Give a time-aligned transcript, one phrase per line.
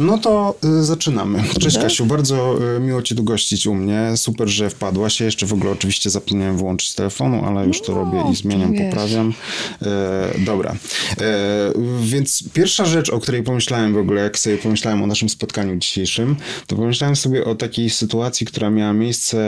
[0.00, 1.42] No to y, zaczynamy.
[1.60, 4.12] Cześć Kasiu, bardzo y, miło Cię tu gościć u mnie.
[4.16, 5.20] Super, że wpadłaś.
[5.20, 8.72] Ja jeszcze w ogóle oczywiście zapomniałem włączyć telefonu, ale już to no, robię i zmieniam,
[8.72, 8.82] wiesz.
[8.90, 9.32] poprawiam.
[9.82, 10.76] E, dobra.
[11.20, 11.72] E,
[12.02, 16.36] więc pierwsza rzecz, o której pomyślałem w ogóle, jak sobie pomyślałem o naszym spotkaniu dzisiejszym,
[16.66, 19.38] to pomyślałem sobie o takiej sytuacji, która miała miejsce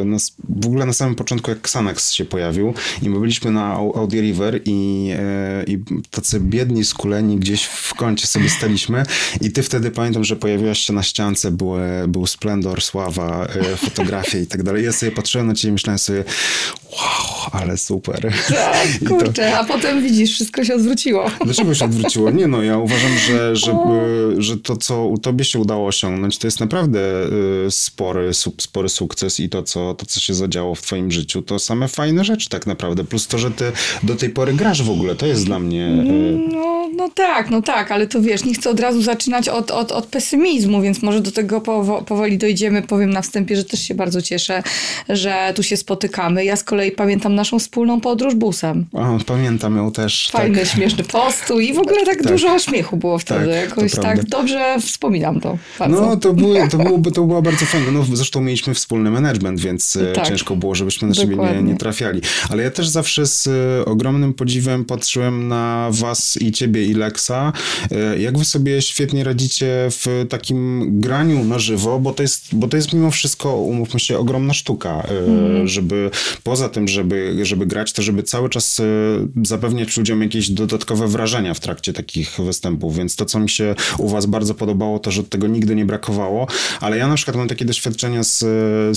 [0.00, 0.16] y, na,
[0.60, 4.60] w ogóle na samym początku, jak Xanax się pojawił i my byliśmy na Audi River
[4.64, 5.78] i, e, i
[6.10, 9.02] tacy biedni, skuleni gdzieś w kącie sobie staliśmy
[9.40, 11.72] i ty wtedy pamiętam, że pojawiłaś się na ściance, był,
[12.08, 14.84] był splendor, sława, e, fotografie i tak dalej.
[14.84, 16.24] Ja sobie patrzyłem na ciebie i myślałem sobie,
[16.92, 18.32] wow, ale super.
[18.48, 19.58] Tak, kurczę, to...
[19.58, 21.30] a potem widzisz, wszystko się odwróciło.
[21.44, 22.30] Dlaczego się odwróciło?
[22.30, 23.76] Nie no, ja uważam, że, że,
[24.38, 27.00] że to, co u tobie się udało osiągnąć, to jest naprawdę
[27.66, 31.58] e, spory, spory sukces i to co, to, co się zadziało w twoim życiu, to
[31.58, 33.04] same fajne rzeczy tak naprawdę.
[33.04, 35.88] Plus to, że ty do tej pory grasz w ogóle, to jest dla mnie...
[36.52, 39.92] No no tak, no tak, ale to wiesz, nie chcę od razu zaczynać od, od,
[39.92, 42.82] od pesymizmu, więc może do tego powo powoli dojdziemy.
[42.82, 44.62] Powiem na wstępie, że też się bardzo cieszę,
[45.08, 46.44] że tu się spotykamy.
[46.44, 48.86] Ja z kolei pamiętam naszą wspólną podróż busem.
[48.92, 50.30] O, pamiętam ją też.
[50.32, 50.68] Fajny, tak.
[50.68, 52.26] śmieszny postu i w ogóle tak, tak.
[52.26, 53.46] dużo śmiechu było wtedy.
[53.46, 55.58] Tak, Jakoś tak dobrze wspominam to.
[55.78, 56.00] Bardzo.
[56.00, 57.92] No, to, były, to, było, to było bardzo fajne.
[57.92, 60.28] No, zresztą mieliśmy wspólny management, więc e, tak.
[60.28, 62.20] ciężko było, żebyśmy na siebie nie, nie trafiali.
[62.50, 67.52] Ale ja też zawsze z e, ogromnym podziwem patrzyłem na was i ciebie i Lexa,
[67.90, 72.68] e, jak wy sobie świetnie radzicie w takim graniu na żywo, bo to jest, bo
[72.68, 75.68] to jest mimo wszystko, umówmy się, ogromna sztuka, mm.
[75.68, 76.10] żeby
[76.42, 78.84] poza tym, żeby, żeby grać, to żeby cały czas e,
[79.46, 84.08] zapewniać ludziom jakieś dodatkowe wrażenia w trakcie takich występów, więc to, co mi się u
[84.08, 86.46] was bardzo podobało, to, że tego nigdy nie brakowało,
[86.80, 88.38] ale ja na przykład mam takie doświadczenia z,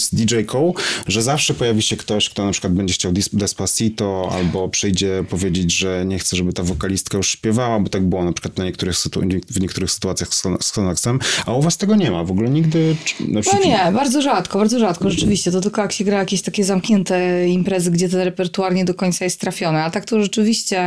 [0.02, 0.74] z DJ-ką,
[1.08, 6.06] że zawsze pojawi się ktoś, kto na przykład będzie chciał Despacito albo przyjdzie powiedzieć, że
[6.06, 8.96] nie chce, żeby ta wokalistka już śpiewała, bo tak było na przykład na niektórych
[9.50, 10.30] w niektórych sytuacjach
[10.62, 12.96] z Konaxem, a u was tego nie ma, w ogóle nigdy...
[13.28, 17.48] No nie, bardzo rzadko, bardzo rzadko, rzeczywiście, to tylko jak się gra jakieś takie zamknięte
[17.48, 20.84] imprezy, gdzie ten repertuar nie do końca jest trafiony, a tak to rzeczywiście,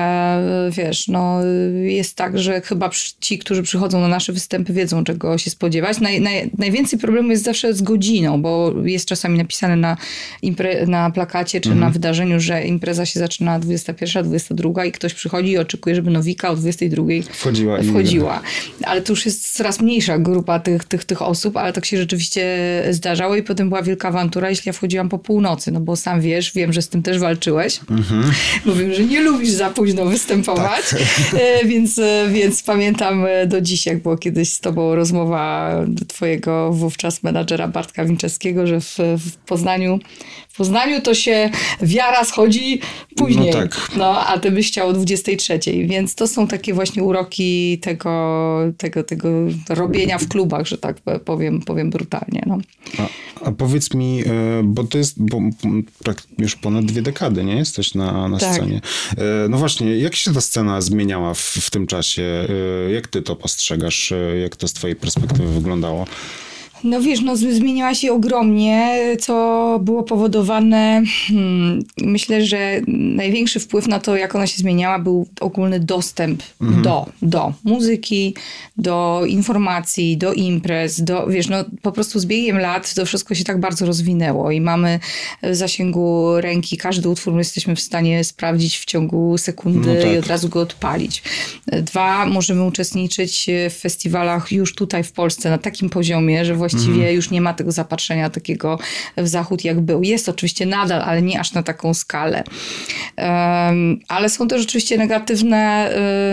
[0.71, 1.45] wiesz, no
[1.83, 2.91] jest tak, że chyba
[3.21, 6.01] ci, którzy przychodzą na nasze występy wiedzą, czego się spodziewać.
[6.01, 9.97] Naj, naj, najwięcej problemu jest zawsze z godziną, bo jest czasami napisane na,
[10.43, 11.87] impre, na plakacie czy mhm.
[11.87, 16.51] na wydarzeniu, że impreza się zaczyna 21, 22 i ktoś przychodzi i oczekuje, żeby nowika
[16.51, 17.83] o 22 wchodziła.
[17.83, 18.41] wchodziła.
[18.85, 22.47] Ale to już jest coraz mniejsza grupa tych, tych, tych osób, ale tak się rzeczywiście
[22.91, 26.53] zdarzało i potem była wielka awantura, jeśli ja wchodziłam po północy, no bo sam wiesz,
[26.53, 27.81] wiem, że z tym też walczyłeś.
[27.91, 28.33] Mhm.
[28.67, 31.01] Bo wiem, że nie lubisz za późno występować, tak.
[31.41, 35.73] E, więc, e, więc pamiętam e, do dziś, jak było kiedyś z tobą rozmowa
[36.09, 39.99] twojego wówczas menadżera Bartka Winczewskiego, że w, w Poznaniu
[40.59, 41.51] Poznaniu to się
[41.83, 42.81] wiara schodzi
[43.17, 43.51] później.
[43.51, 43.91] No, tak.
[43.97, 45.59] no a ty byś chciał o 23.
[45.85, 49.29] Więc to są takie właśnie uroki tego, tego, tego
[49.69, 52.43] robienia w klubach, że tak powiem, powiem brutalnie.
[52.47, 52.59] No.
[52.99, 53.09] A,
[53.49, 55.41] a powiedz mi, e, bo to jest bo,
[56.39, 57.57] już ponad dwie dekady, nie?
[57.57, 58.55] Jesteś na, na tak.
[58.55, 58.81] scenie.
[59.17, 62.47] E, no właśnie, jak się ta scena zmieniała w, w tym czasie?
[62.89, 64.13] E, jak ty to postrzegasz?
[64.43, 66.07] Jak to z twojej perspektywy wyglądało?
[66.85, 74.01] No wiesz, no zmieniła się ogromnie, co było powodowane, hmm, myślę, że największy wpływ na
[74.01, 76.83] to, jak ona się zmieniała, był ogólny dostęp mhm.
[76.83, 78.35] do, do muzyki,
[78.77, 83.45] do informacji, do imprez, do, wiesz, no po prostu z biegiem lat to wszystko się
[83.45, 85.01] tak bardzo rozwinęło i mamy
[85.43, 90.13] w zasięgu ręki każdy utwór my jesteśmy w stanie sprawdzić w ciągu sekundy no tak.
[90.13, 91.23] i od razu go odpalić.
[91.67, 97.03] Dwa, możemy uczestniczyć w festiwalach już tutaj w Polsce na takim poziomie, że właśnie właściwie
[97.03, 97.15] mm.
[97.15, 98.79] już nie ma tego zapatrzenia takiego
[99.17, 100.03] w zachód, jak był.
[100.03, 102.45] Jest oczywiście nadal, ale nie aż na taką skalę.
[103.17, 105.91] Um, ale są też oczywiście negatywne,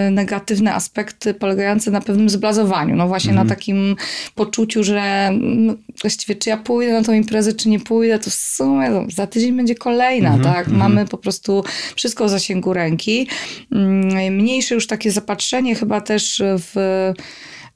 [0.08, 2.96] y, negatywne aspekty polegające na pewnym zblazowaniu.
[2.96, 3.36] No właśnie mm.
[3.36, 3.60] na mhm.
[3.60, 3.96] takim
[4.36, 8.34] poczuciu, że no, właściwie czy ja pójdę na tą imprezę, czy nie pójdę, to w
[8.34, 10.44] sumie no, za tydzień będzie kolejna, mm.
[10.44, 10.68] tak?
[10.68, 10.80] Mm.
[10.80, 11.64] Mamy po prostu
[11.96, 13.28] wszystko w zasięgu ręki.
[13.72, 16.76] Mm, mniejsze już takie zapatrzenie chyba też w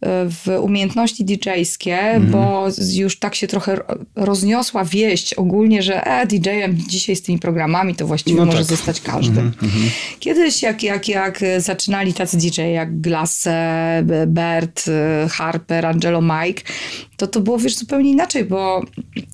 [0.01, 2.31] w umiejętności DJ-skie, mm.
[2.31, 3.77] bo już tak się trochę
[4.15, 8.67] rozniosła wieść ogólnie, że e, DJ-em dzisiaj z tymi programami to właściwie no może tak.
[8.67, 9.39] zostać każdy.
[9.39, 9.89] Mm -hmm.
[10.19, 14.85] Kiedyś jak, jak, jak zaczynali tacy DJ jak Glasse, Bert,
[15.29, 16.61] Harper, Angelo Mike,
[17.17, 18.81] to to było wiesz zupełnie inaczej, bo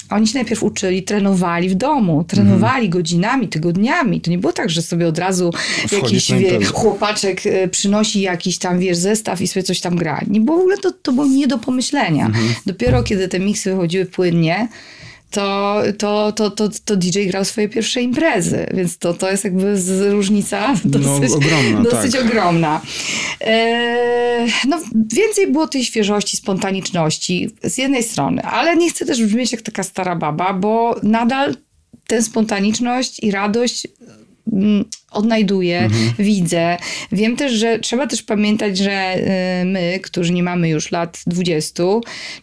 [0.09, 2.89] oni się najpierw uczyli, trenowali w domu, trenowali mm.
[2.89, 4.21] godzinami, tygodniami.
[4.21, 5.51] To nie było tak, że sobie od razu
[5.87, 10.21] Wchodzisz jakiś wie, chłopaczek e, przynosi jakiś tam, wiesz, zestaw i sobie coś tam gra.
[10.27, 12.29] Nie było w ogóle, to, to było nie do pomyślenia.
[12.29, 12.53] -hmm.
[12.65, 14.67] Dopiero kiedy te miksy wychodziły płynnie,
[15.35, 19.77] to, to, to, to, to DJ grał swoje pierwsze imprezy, więc to, to jest jakby
[19.77, 21.81] z, różnica no, dosyć, no, ogromna.
[21.81, 22.25] Dosyć tak.
[22.25, 22.81] ogromna.
[23.41, 24.79] E, no,
[25.13, 29.83] więcej było tej świeżości, spontaniczności z jednej strony, ale nie chcę też brzmieć jak taka
[29.83, 31.55] stara baba, bo nadal
[32.07, 33.87] tę spontaniczność i radość
[35.15, 36.13] odnajduję, mhm.
[36.19, 36.77] widzę.
[37.11, 39.15] Wiem też, że trzeba też pamiętać, że
[39.61, 41.83] y, my, którzy nie mamy już lat 20,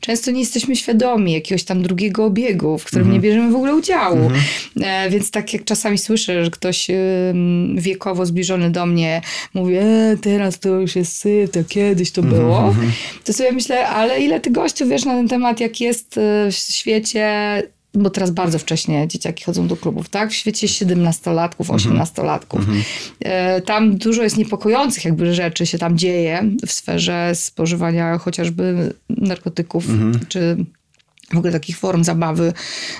[0.00, 3.14] często nie jesteśmy świadomi jakiegoś tam drugiego obiegu, w którym mhm.
[3.22, 4.16] nie bierzemy w ogóle udziału.
[4.16, 4.42] Mhm.
[4.82, 6.94] E, więc tak jak czasami słyszę, że ktoś y,
[7.74, 9.20] wiekowo zbliżony do mnie
[9.54, 12.92] mówi, e, teraz to już jest syf, to kiedyś to mhm, było, mhm.
[13.24, 16.20] to sobie myślę, ale ile ty gościu wiesz na ten temat, jak jest y,
[16.50, 17.28] w świecie
[17.94, 20.30] bo teraz bardzo wcześnie dzieciaki chodzą do klubów, tak?
[20.30, 22.58] W świecie 17-latków, 18-latków.
[22.58, 22.82] Mhm.
[23.20, 29.88] E, tam dużo jest niepokojących jakby rzeczy się tam dzieje w sferze spożywania chociażby narkotyków,
[29.88, 30.20] mhm.
[30.28, 30.56] czy
[31.32, 32.52] w ogóle takich form zabawy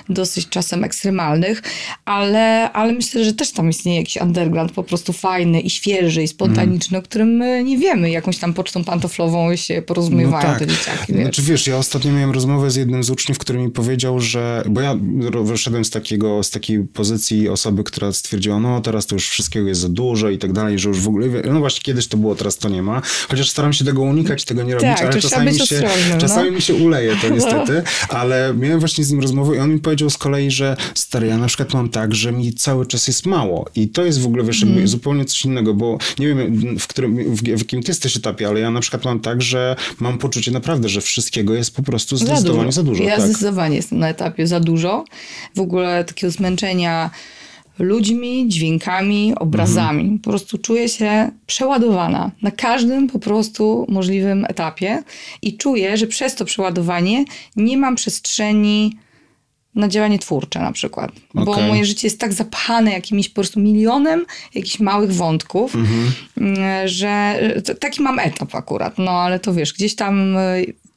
[0.09, 1.61] dosyć czasem ekstremalnych,
[2.05, 6.27] ale, ale myślę, że też tam istnieje jakiś underground po prostu fajny i świeży i
[6.27, 7.03] spontaniczny, mm.
[7.03, 8.11] o którym my nie wiemy.
[8.11, 10.59] Jakąś tam pocztą pantoflową się porozumiewają no tak.
[10.59, 11.13] te dzieciaki.
[11.13, 11.21] Wiesz?
[11.21, 14.81] Znaczy wiesz, ja ostatnio miałem rozmowę z jednym z uczniów, który mi powiedział, że, bo
[14.81, 14.95] ja
[15.43, 19.81] wyszedłem z takiego, z takiej pozycji osoby, która stwierdziła, no teraz to już wszystkiego jest
[19.81, 22.57] za dużo i tak dalej, że już w ogóle, no właśnie kiedyś to było, teraz
[22.57, 23.01] to nie ma.
[23.29, 26.17] Chociaż staram się tego unikać, tego nie robić, tak, ale czasami, mi się, no.
[26.17, 27.83] czasami mi się uleje to niestety,
[28.23, 31.37] ale miałem właśnie z nim rozmowę i on mi powiedział z kolei, że stary, ja
[31.37, 34.43] na przykład mam tak, że mi cały czas jest mało i to jest w ogóle,
[34.43, 34.87] wiesz, mm.
[34.87, 38.59] zupełnie coś innego, bo nie wiem, w, którym, w, w jakim ty jesteś etapie, ale
[38.59, 42.71] ja na przykład mam tak, że mam poczucie naprawdę, że wszystkiego jest po prostu zdecydowanie
[42.71, 42.95] za dużo.
[42.95, 43.25] Za dużo ja tak?
[43.25, 45.05] zdecydowanie jestem na etapie za dużo.
[45.55, 47.09] W ogóle takiego zmęczenia
[47.79, 50.01] ludźmi, dźwiękami, obrazami.
[50.01, 50.19] Mhm.
[50.19, 55.03] Po prostu czuję się przeładowana na każdym po prostu możliwym etapie
[55.41, 57.25] i czuję, że przez to przeładowanie
[57.55, 58.97] nie mam przestrzeni
[59.75, 61.11] na działanie twórcze na przykład.
[61.33, 61.45] Okay.
[61.45, 64.25] Bo moje życie jest tak zapchane jakimś po prostu milionem
[64.55, 66.11] jakichś małych wątków, mhm.
[66.85, 67.39] że
[67.79, 68.97] taki mam etap akurat.
[68.97, 70.35] No ale to wiesz, gdzieś tam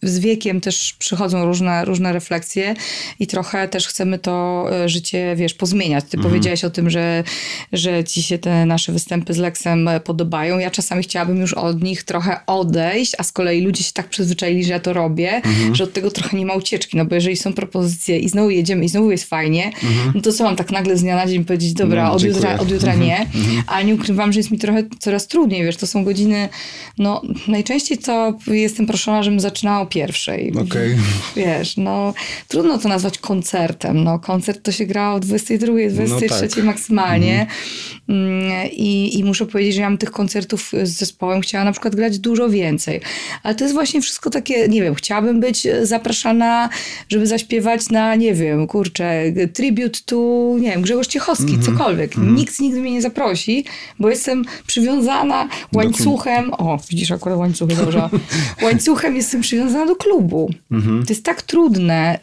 [0.09, 2.75] z wiekiem też przychodzą różne, różne refleksje
[3.21, 6.05] i trochę też chcemy to e, życie, wiesz, pozmieniać.
[6.05, 6.33] Ty mhm.
[6.33, 7.25] powiedziałeś o tym, że,
[7.73, 10.59] że ci się te nasze występy z Lexem e, podobają.
[10.59, 14.65] Ja czasami chciałabym już od nich trochę odejść, a z kolei ludzie się tak przyzwyczaili,
[14.65, 15.75] że ja to robię, mhm.
[15.75, 18.85] że od tego trochę nie ma ucieczki, no bo jeżeli są propozycje i znowu jedziemy
[18.85, 20.13] i znowu jest fajnie, mhm.
[20.15, 22.59] no to co mam tak nagle z dnia na dzień powiedzieć, dobra, no, od, jutra,
[22.59, 23.45] od jutra nie, mhm.
[23.45, 23.63] Mhm.
[23.67, 26.49] a nie ukrywam, że jest mi trochę coraz trudniej, wiesz, to są godziny,
[26.99, 30.53] no najczęściej to jestem proszona, żebym zaczynała pierwszej.
[30.53, 30.97] Okay.
[31.37, 32.15] Wiesz, no
[32.49, 34.05] trudno to nazwać koncertem.
[34.05, 36.65] No, koncert to się gra o 22, 23 no tak.
[36.65, 37.47] maksymalnie.
[38.09, 38.71] Mm.
[38.73, 42.19] I, I muszę powiedzieć, że ja mam tych koncertów z zespołem chciała na przykład grać
[42.19, 43.01] dużo więcej.
[43.43, 46.69] Ale to jest właśnie wszystko takie, nie wiem, chciałabym być zapraszana,
[47.09, 49.23] żeby zaśpiewać na, nie wiem, kurczę,
[49.53, 50.17] tribute to,
[50.61, 51.65] nie wiem, Grzegorz Ciechowski, mm -hmm.
[51.67, 52.17] cokolwiek.
[52.17, 52.39] Mm -hmm.
[52.39, 53.65] Nikt nigdy mnie nie zaprosi,
[53.99, 58.09] bo jestem przywiązana łańcuchem, o, widzisz akurat łańcuchy, dobrze,
[58.63, 60.51] łańcuchem jestem przywiązana do klubu.
[60.71, 61.07] Mhm.
[61.07, 62.19] To jest tak trudne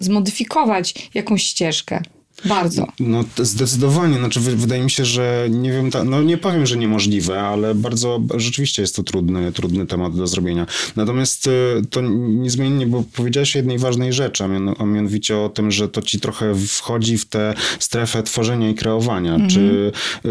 [0.00, 2.02] zmodyfikować jakąś ścieżkę.
[2.44, 2.86] Bardzo.
[3.00, 4.18] No zdecydowanie.
[4.18, 8.82] Znaczy, wydaje mi się, że nie wiem, no nie powiem, że niemożliwe, ale bardzo rzeczywiście
[8.82, 10.66] jest to trudny, trudny temat do zrobienia.
[10.96, 11.50] Natomiast y,
[11.90, 14.44] to niezmiennie, bo powiedziałeś o jednej ważnej rzeczy,
[14.78, 19.34] a, mianowicie o tym, że to ci trochę wchodzi w tę strefę tworzenia i kreowania.
[19.34, 19.50] Mhm.
[19.50, 19.92] Czy
[20.24, 20.30] y,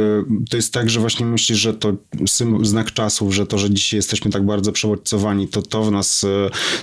[0.50, 1.94] to jest tak, że właśnie myślisz, że to
[2.62, 6.27] znak czasów, że to, że dzisiaj jesteśmy tak bardzo przewodcowani, to to w nas y,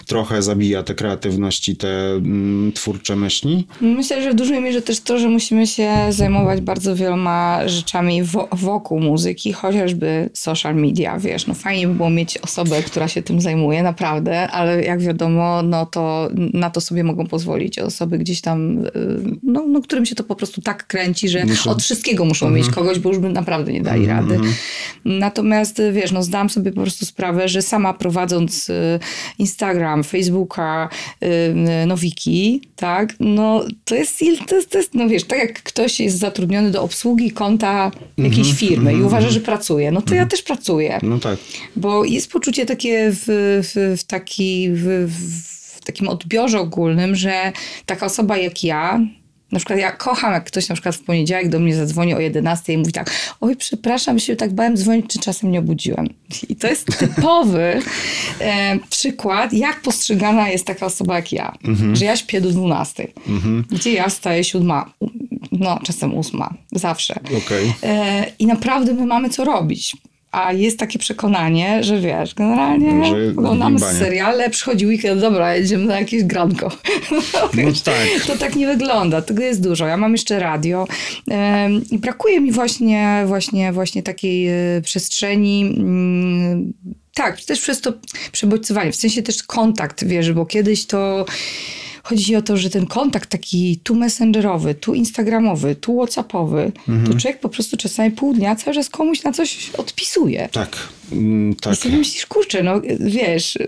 [0.06, 3.66] trochę zabija tę kreatywność i te mm, twórcze myśli?
[3.80, 8.48] Myślę, że w dużej mierze też to, że musimy się zajmować bardzo wieloma rzeczami wo
[8.52, 13.40] wokół muzyki, chociażby social media, wiesz, no fajnie by było mieć osobę, która się tym
[13.40, 18.78] zajmuje, naprawdę, ale jak wiadomo, no to na to sobie mogą pozwolić osoby gdzieś tam,
[18.78, 18.90] y,
[19.42, 21.70] no, no którym się to po prostu tak kręci, że Muszę...
[21.70, 22.64] od wszystkiego muszą mhm.
[22.64, 24.30] mieć kogoś, bo już by naprawdę nie dali mhm.
[24.30, 24.40] rady.
[25.04, 28.98] Natomiast, wiesz, no zdam sobie po prostu sprawę, że sama prowadząc y,
[29.38, 30.88] Instagram, Facebooka,
[31.22, 36.00] y, Nowiki, tak, no to jest, to jest, to jest no wiesz, tak jak ktoś
[36.00, 39.04] jest zatrudniony do obsługi konta jakiejś mm -hmm, firmy mm -hmm.
[39.04, 40.16] i uważa, że pracuje, no to mm -hmm.
[40.16, 40.30] ja mhm.
[40.30, 40.98] też pracuję.
[41.02, 41.38] No tak.
[41.76, 43.24] Bo jest poczucie takie w,
[43.62, 45.10] w, w taki, w,
[45.76, 47.52] w takim odbiorze ogólnym, że
[47.86, 49.00] taka osoba jak ja,
[49.52, 52.72] na przykład ja kocham, jak ktoś na przykład w poniedziałek do mnie zadzwoni o 11
[52.72, 56.08] i mówi tak, oj przepraszam, się tak bałem dzwonić, czy czasem nie obudziłem.
[56.48, 57.60] I to jest typowy
[58.40, 61.54] e, przykład, jak postrzegana jest taka osoba jak ja.
[61.64, 61.96] Mhm.
[61.96, 63.64] Że ja śpię do 12, mhm.
[63.70, 64.92] gdzie ja staję siódma,
[65.52, 67.14] no czasem ósma, zawsze.
[67.36, 67.72] Okay.
[67.82, 69.96] E, I naprawdę my mamy co robić
[70.32, 75.98] a jest takie przekonanie, że wiesz, generalnie że oglądamy seriale, przychodzi weekend, dobra, jedziemy na
[75.98, 76.70] jakieś granko.
[77.10, 77.18] No,
[77.64, 78.26] no tak.
[78.26, 79.86] To tak nie wygląda, tego jest dużo.
[79.86, 80.86] Ja mam jeszcze radio
[81.90, 86.72] i brakuje mi właśnie, właśnie, właśnie takiej e, przestrzeni mm,
[87.14, 87.92] tak, też przez to
[88.32, 91.24] przebodźcowanie, w sensie też kontakt, wiesz, bo kiedyś to
[92.02, 97.06] chodzi o to, że ten kontakt taki tu messengerowy, tu instagramowy, tu whatsappowy, mhm.
[97.06, 100.48] to człowiek po prostu czasami pół dnia cały czas komuś na coś odpisuje.
[100.52, 100.76] Tak,
[101.12, 101.72] mm, tak.
[101.72, 103.58] I sobie myślisz, kurczę, no wiesz,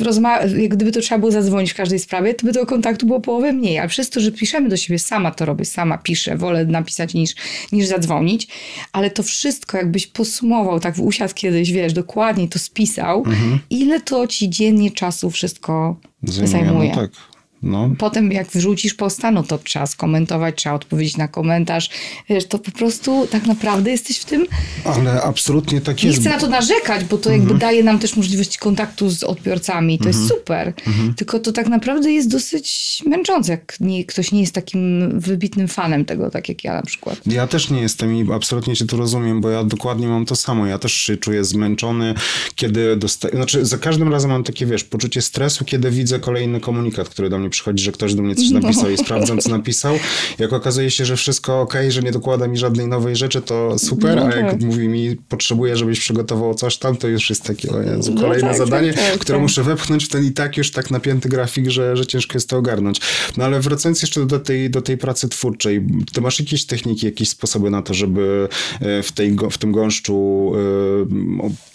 [0.00, 3.52] rozma- gdyby to trzeba było zadzwonić w każdej sprawie, to by tego kontaktu było połowę
[3.52, 7.14] mniej, ale przez to, że piszemy do siebie, sama to robię, sama piszę, wolę napisać
[7.14, 7.34] niż,
[7.72, 8.48] niż zadzwonić,
[8.92, 13.58] ale to wszystko jakbyś posumował, tak w usiadł kiedyś, wiesz, dokładnie to spisał, mhm.
[13.70, 16.48] ile to ci dziennie czasu wszystko zajmuje.
[16.48, 16.88] zajmuje.
[16.88, 17.31] No tak.
[17.62, 17.90] No.
[17.98, 21.90] Potem jak wrzucisz posta, no to trzeba skomentować, trzeba odpowiedzieć na komentarz.
[22.28, 24.46] Wiesz, to po prostu tak naprawdę jesteś w tym...
[24.84, 26.18] Ale absolutnie tak jest.
[26.18, 27.60] Nie chcę na to narzekać, bo to jakby mhm.
[27.60, 29.98] daje nam też możliwość kontaktu z odbiorcami.
[29.98, 30.40] To jest mhm.
[30.40, 30.72] super.
[30.86, 31.14] Mhm.
[31.14, 36.04] Tylko to tak naprawdę jest dosyć męczące, jak nie, ktoś nie jest takim wybitnym fanem
[36.04, 37.20] tego, tak jak ja na przykład.
[37.26, 40.66] Ja też nie jestem i absolutnie się tu rozumiem, bo ja dokładnie mam to samo.
[40.66, 42.14] Ja też się czuję zmęczony,
[42.54, 43.34] kiedy dostaję...
[43.34, 47.38] Znaczy za każdym razem mam takie, wiesz, poczucie stresu, kiedy widzę kolejny komunikat, który do
[47.38, 48.60] mnie przychodzi, że ktoś do mnie coś no.
[48.60, 48.90] napisał no.
[48.90, 49.98] i sprawdzam, co napisał.
[50.38, 54.16] Jak okazuje się, że wszystko ok, że nie dokłada mi żadnej nowej rzeczy, to super,
[54.16, 54.60] no, a jak tak.
[54.60, 58.48] mówi mi, potrzebuję, żebyś przygotował coś tam, to już jest takie, o Jezu, no kolejne
[58.48, 59.42] no, tak, zadanie, tak, tak, które tak.
[59.42, 62.56] muszę wepchnąć w ten i tak już tak napięty grafik, że, że ciężko jest to
[62.56, 63.00] ogarnąć.
[63.36, 67.28] No ale wracając jeszcze do tej, do tej pracy twórczej, ty masz jakieś techniki, jakieś
[67.28, 68.48] sposoby na to, żeby
[68.80, 70.52] e, w, tej, w tym gąszczu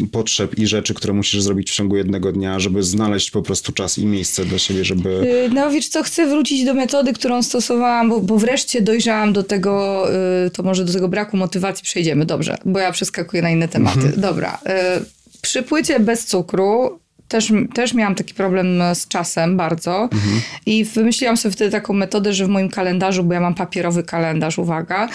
[0.02, 3.72] y, potrzeb i rzeczy, które musisz zrobić w ciągu jednego dnia, żeby znaleźć po prostu
[3.72, 5.10] czas i miejsce dla siebie, żeby...
[5.10, 9.44] Y, no wiesz co, chcę wrócić do metody, którą stosowałam, bo, bo wreszcie dojrzałam do
[9.44, 10.06] tego,
[10.46, 14.00] y, to może do tego braku motywacji przejdziemy, dobrze, bo ja przeskakuję na inne tematy.
[14.00, 14.22] Mhm.
[14.22, 14.60] Dobra,
[15.02, 20.42] y, przy płycie bez cukru też, też miałam taki problem z czasem bardzo mhm.
[20.66, 24.58] i wymyśliłam sobie wtedy taką metodę, że w moim kalendarzu, bo ja mam papierowy kalendarz,
[24.58, 25.10] uwaga,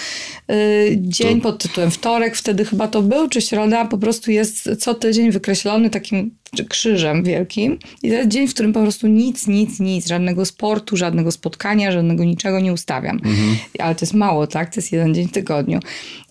[0.97, 1.43] dzień to...
[1.43, 5.89] pod tytułem wtorek, wtedy chyba to był, czy środa, po prostu jest co tydzień wykreślony
[5.89, 6.31] takim
[6.69, 7.79] krzyżem wielkim.
[8.03, 11.91] I to jest dzień, w którym po prostu nic, nic, nic, żadnego sportu, żadnego spotkania,
[11.91, 13.15] żadnego niczego nie ustawiam.
[13.15, 13.57] Mhm.
[13.79, 14.73] Ale to jest mało, tak?
[14.73, 15.79] To jest jeden dzień w tygodniu.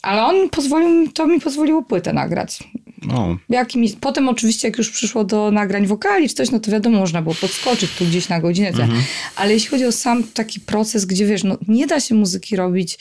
[0.03, 2.59] Ale on pozwolił, to mi pozwoliło płytę nagrać.
[3.49, 7.23] Jakimi, potem oczywiście, jak już przyszło do nagrań wokali czy coś, no to wiadomo, można
[7.23, 8.69] było podskoczyć tu gdzieś na godzinę.
[8.69, 9.03] Mhm.
[9.37, 12.99] Ale jeśli chodzi o sam taki proces, gdzie wiesz, no nie da się muzyki robić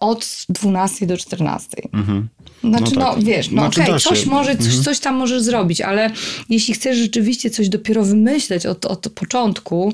[0.00, 1.76] od 12 do 14.
[1.92, 2.28] Mhm.
[2.64, 3.16] Znaczy, no, tak.
[3.16, 4.82] no wiesz, no znaczy, okej, okay, coś, może, coś, mhm.
[4.82, 6.10] coś tam możesz zrobić, ale
[6.48, 9.92] jeśli chcesz rzeczywiście coś dopiero wymyśleć od, od początku,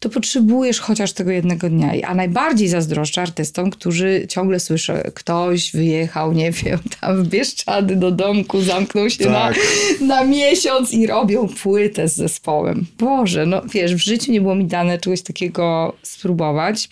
[0.00, 1.92] to potrzebujesz chociaż tego jednego dnia.
[2.06, 8.10] A najbardziej zazdroszczę artystom, którzy ciągle słyszą, ktoś wyjechał, nie wiem, tam w Bieszczady do
[8.10, 9.56] domku, zamknął się tak.
[10.00, 12.86] na, na miesiąc i robią płytę z zespołem.
[12.98, 16.88] Boże, no wiesz, w życiu nie było mi dane czegoś takiego spróbować.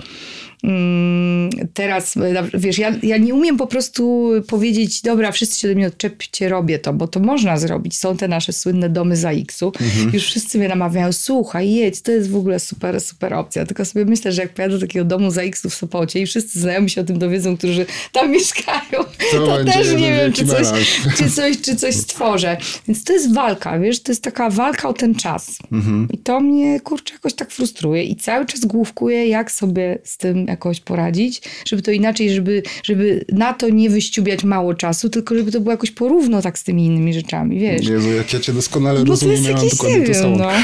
[0.65, 2.15] Mm, teraz,
[2.55, 6.79] wiesz, ja, ja nie umiem po prostu powiedzieć, dobra, wszyscy się do mnie odczepcie, robię
[6.79, 7.99] to, bo to można zrobić.
[7.99, 9.67] Są te nasze słynne domy za X-u.
[9.67, 10.11] Mhm.
[10.13, 13.67] Już wszyscy mnie namawiają, słuchaj, jedź, to jest w ogóle super, super opcja.
[13.67, 16.61] Tylko sobie myślę, że jak pojadę do takiego domu za X-u w Sopocie i wszyscy
[16.61, 20.67] znajomi się o tym dowiedzą, którzy tam mieszkają, to, to też nie wiem, czy coś,
[21.19, 22.57] czy, coś, czy coś stworzę.
[22.89, 25.59] Więc to jest walka, wiesz, to jest taka walka o ten czas.
[25.73, 26.09] Mhm.
[26.13, 30.48] I to mnie, kurczę, jakoś tak frustruje i cały czas główkuję, jak sobie z tym
[30.49, 35.53] jakoś poradzić, żeby to inaczej, żeby, żeby na to nie wyściubiać mało czasu, tylko żeby
[35.53, 37.87] to było jakoś porówno tak z tymi innymi rzeczami, wiesz.
[37.87, 40.37] Jezu, jak ja cię doskonale no rozumiem, ja mam dokładnie to samo.
[40.37, 40.51] No.
[40.51, 40.63] E,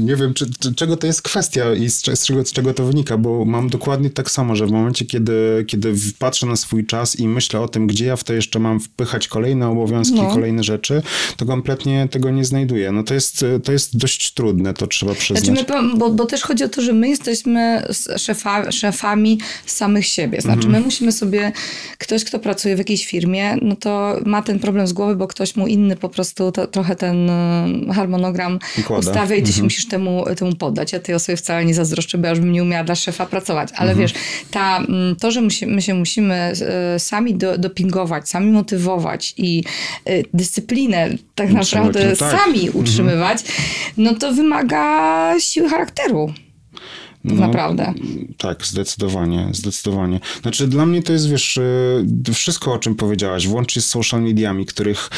[0.00, 2.84] nie wiem, czy, czy, czego to jest kwestia i z, z, czego, z czego to
[2.84, 7.20] wynika, bo mam dokładnie tak samo, że w momencie, kiedy, kiedy patrzę na swój czas
[7.20, 10.34] i myślę o tym, gdzie ja w to jeszcze mam wpychać kolejne obowiązki, no.
[10.34, 11.02] kolejne rzeczy,
[11.36, 12.92] to kompletnie tego nie znajduję.
[12.92, 15.44] No to jest, to jest dość trudne, to trzeba przyznać.
[15.44, 17.82] Znaczy my, bo, bo też chodzi o to, że my jesteśmy
[18.16, 19.05] szefa, szefami
[19.66, 20.40] samych siebie.
[20.40, 20.72] Znaczy, mhm.
[20.72, 21.52] my musimy sobie,
[21.98, 25.56] ktoś, kto pracuje w jakiejś firmie, no to ma ten problem z głowy, bo ktoś
[25.56, 29.00] mu inny po prostu to, trochę ten e, harmonogram Układa.
[29.00, 29.56] ustawia i ty mhm.
[29.56, 30.92] się musisz temu, temu poddać.
[30.92, 33.68] Ja tej osobie wcale nie zazdroszczę, bo ja już bym nie umiała dla szefa pracować.
[33.76, 33.98] Ale mhm.
[33.98, 34.14] wiesz,
[34.50, 34.80] ta,
[35.20, 39.64] to, że my się musimy e, sami do, dopingować, sami motywować i
[40.04, 42.40] e, dyscyplinę tak naprawdę no tak.
[42.40, 42.76] sami mhm.
[42.84, 43.38] utrzymywać,
[43.96, 46.32] no to wymaga siły charakteru.
[47.26, 47.94] No, naprawdę.
[48.38, 50.20] Tak, zdecydowanie, zdecydowanie.
[50.42, 54.66] Znaczy dla mnie to jest, wiesz, y, wszystko o czym powiedziałaś, włącznie z social mediami,
[54.66, 55.10] których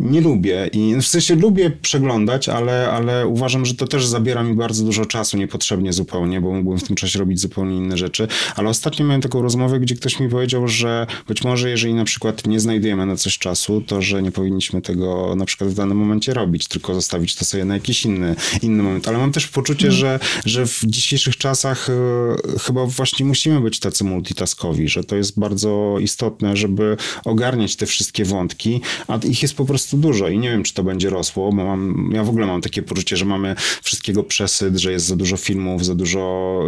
[0.00, 4.54] nie lubię i w sensie lubię przeglądać, ale, ale uważam, że to też zabiera mi
[4.54, 8.68] bardzo dużo czasu niepotrzebnie zupełnie, bo mógłbym w tym czasie robić zupełnie inne rzeczy, ale
[8.68, 12.60] ostatnio miałem taką rozmowę, gdzie ktoś mi powiedział, że być może jeżeli na przykład nie
[12.60, 16.68] znajdujemy na coś czasu, to że nie powinniśmy tego na przykład w danym momencie robić,
[16.68, 19.96] tylko zostawić to sobie na jakiś inny, inny moment, ale mam też poczucie, mm.
[19.96, 21.92] że, że w dzisiejszych czasach y,
[22.58, 28.24] chyba właśnie musimy być tacy multitaskowi, że to jest bardzo istotne, żeby ogarniać te wszystkie
[28.24, 31.64] wątki, a ich jest po prostu dużo i nie wiem, czy to będzie rosło, bo
[31.64, 35.36] mam, ja w ogóle mam takie poczucie, że mamy wszystkiego przesyt, że jest za dużo
[35.36, 36.62] filmów, za dużo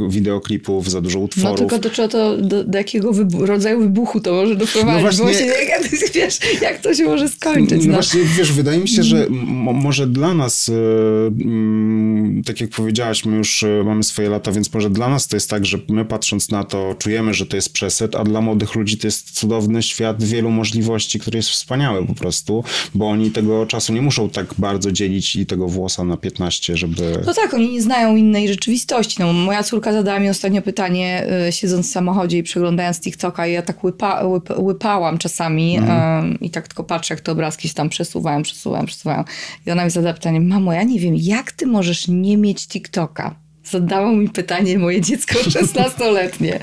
[0.00, 1.50] y, wideoklipów, za dużo utworów.
[1.50, 4.94] No tylko do czego to, do, do jakiego wybu rodzaju wybuchu to może doprowadzić?
[4.94, 5.82] No właśnie, właśnie jak,
[6.14, 7.80] wiesz, jak to się może skończyć?
[7.80, 7.92] No, no.
[7.92, 9.26] właśnie, wiesz, wydaje mi się, że
[9.74, 14.74] może dla nas, y, y, tak jak powiedziałaś, my już y, mamy swoje lata, więc
[14.74, 17.72] może dla nas to jest tak, że my patrząc na to czujemy, że to jest
[17.72, 22.14] przesyt, a dla młodych ludzi to jest cudowny świat wielu możliwości, który jest wspaniały po
[22.14, 22.55] prostu,
[22.94, 27.22] bo oni tego czasu nie muszą tak bardzo dzielić i tego włosa na 15, żeby...
[27.26, 29.16] No tak, oni nie znają innej rzeczywistości.
[29.20, 33.52] No, moja córka zadała mi ostatnio pytanie, y, siedząc w samochodzie i przeglądając TikToka i
[33.52, 36.32] ja tak łypa, łyp, łypałam czasami mhm.
[36.32, 39.24] y, i tak tylko patrzę, jak te obrazki się tam przesuwają, przesuwają, przesuwają.
[39.66, 43.46] I ona mi zadała pytanie, mamo, ja nie wiem, jak ty możesz nie mieć TikToka?
[43.70, 46.60] Zadało mi pytanie moje dziecko 16-letnie.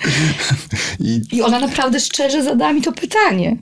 [0.99, 1.21] I...
[1.31, 3.57] I ona naprawdę szczerze zadała mi to pytanie.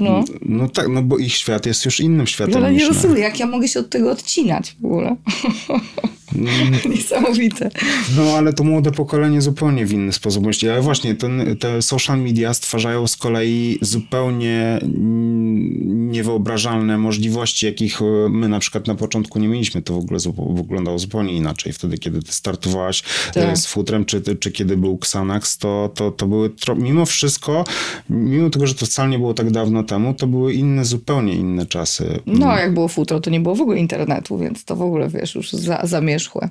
[0.00, 0.24] No.
[0.42, 2.56] no tak, no bo ich świat jest już innym światem.
[2.56, 5.16] Ale nie rozumiem, jak ja mogę się od tego odcinać w ogóle.
[6.34, 6.48] Mm.
[6.94, 7.70] Niesamowite.
[8.16, 10.68] No ale to młode pokolenie zupełnie w inny sposób myśli.
[10.68, 14.78] Ale właśnie ten, te social media stwarzają z kolei zupełnie
[15.84, 19.82] niewyobrażalne możliwości, jakich e, my na przykład na początku nie mieliśmy.
[19.82, 20.20] To w ogóle
[20.54, 21.72] wyglądało zupełnie inaczej.
[21.72, 23.58] Wtedy, kiedy ty startowałaś e, tak.
[23.58, 27.64] z futrem, czy, czy kiedy był Xanax, to, to, to były mimo wszystko,
[28.10, 31.66] mimo tego, że to wcale nie było tak dawno temu, to były inne, zupełnie inne
[31.66, 32.20] czasy.
[32.26, 35.34] No, jak było futro, to nie było w ogóle internetu, więc to w ogóle, wiesz,
[35.34, 35.80] już za,
[36.24, 36.48] zamierzchłe.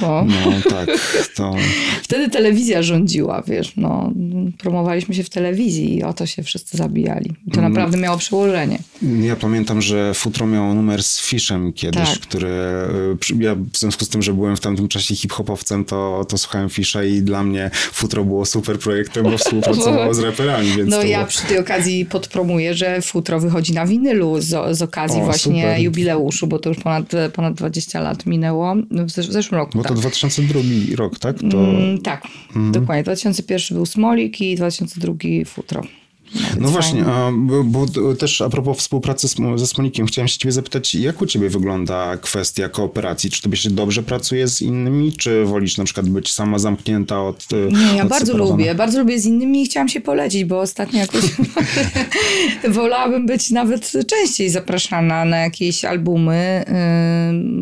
[0.00, 0.88] No, no tak.
[1.34, 1.54] To...
[2.02, 4.12] Wtedy telewizja rządziła, wiesz, no,
[4.58, 7.32] promowaliśmy się w telewizji i o to się wszyscy zabijali.
[7.46, 7.72] I to mm.
[7.72, 8.78] naprawdę miało przełożenie.
[9.22, 12.18] Ja pamiętam, że Futro miało numer z Fishem kiedyś, tak.
[12.18, 12.48] który
[13.30, 16.68] y, ja w związku z tym, że byłem w tamtym czasie hip-hopowcem, to, to słuchałem
[16.68, 20.72] Fisha i dla mnie Futro było super projektem, bo współpracowało z raperami.
[20.76, 21.28] Więc no ja było...
[21.28, 25.80] przy tej okazji podpromuję, że Futro wychodzi na winylu z, z okazji o, właśnie super.
[25.80, 29.72] jubileuszu, bo to już ponad, ponad 20 lat minęło w, zeszłym roku.
[29.78, 29.92] Bo tak.
[29.92, 30.60] to 2002
[30.96, 31.36] rok, tak?
[31.50, 31.58] To...
[31.58, 32.72] Mm, tak, mm.
[32.72, 33.02] dokładnie.
[33.02, 35.14] 2001 był Smolik i 2002
[35.46, 35.82] Futro.
[36.60, 37.86] No właśnie, a, bo, bo,
[38.18, 42.16] też a propos współpracy z, ze Smolikiem, chciałem się ciebie zapytać, jak u ciebie wygląda
[42.16, 43.30] kwestia kooperacji?
[43.30, 47.46] Czy tobie się dobrze pracuje z innymi, czy wolisz na przykład być sama zamknięta od
[47.72, 51.24] Nie, ja bardzo lubię, bardzo lubię z innymi i chciałam się polecić, bo ostatnio jakoś
[52.68, 56.64] wolałabym być nawet częściej zapraszana na jakieś albumy,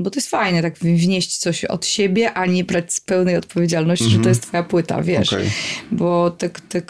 [0.02, 4.04] bo to jest fajne, tak wnieść coś od siebie, a nie brać z pełnej odpowiedzialności,
[4.04, 4.28] że to mhm.
[4.28, 5.50] jest twoja płyta, wiesz, okay.
[5.92, 6.82] bo te, te,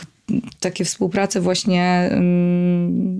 [0.60, 2.10] takie współprace właśnie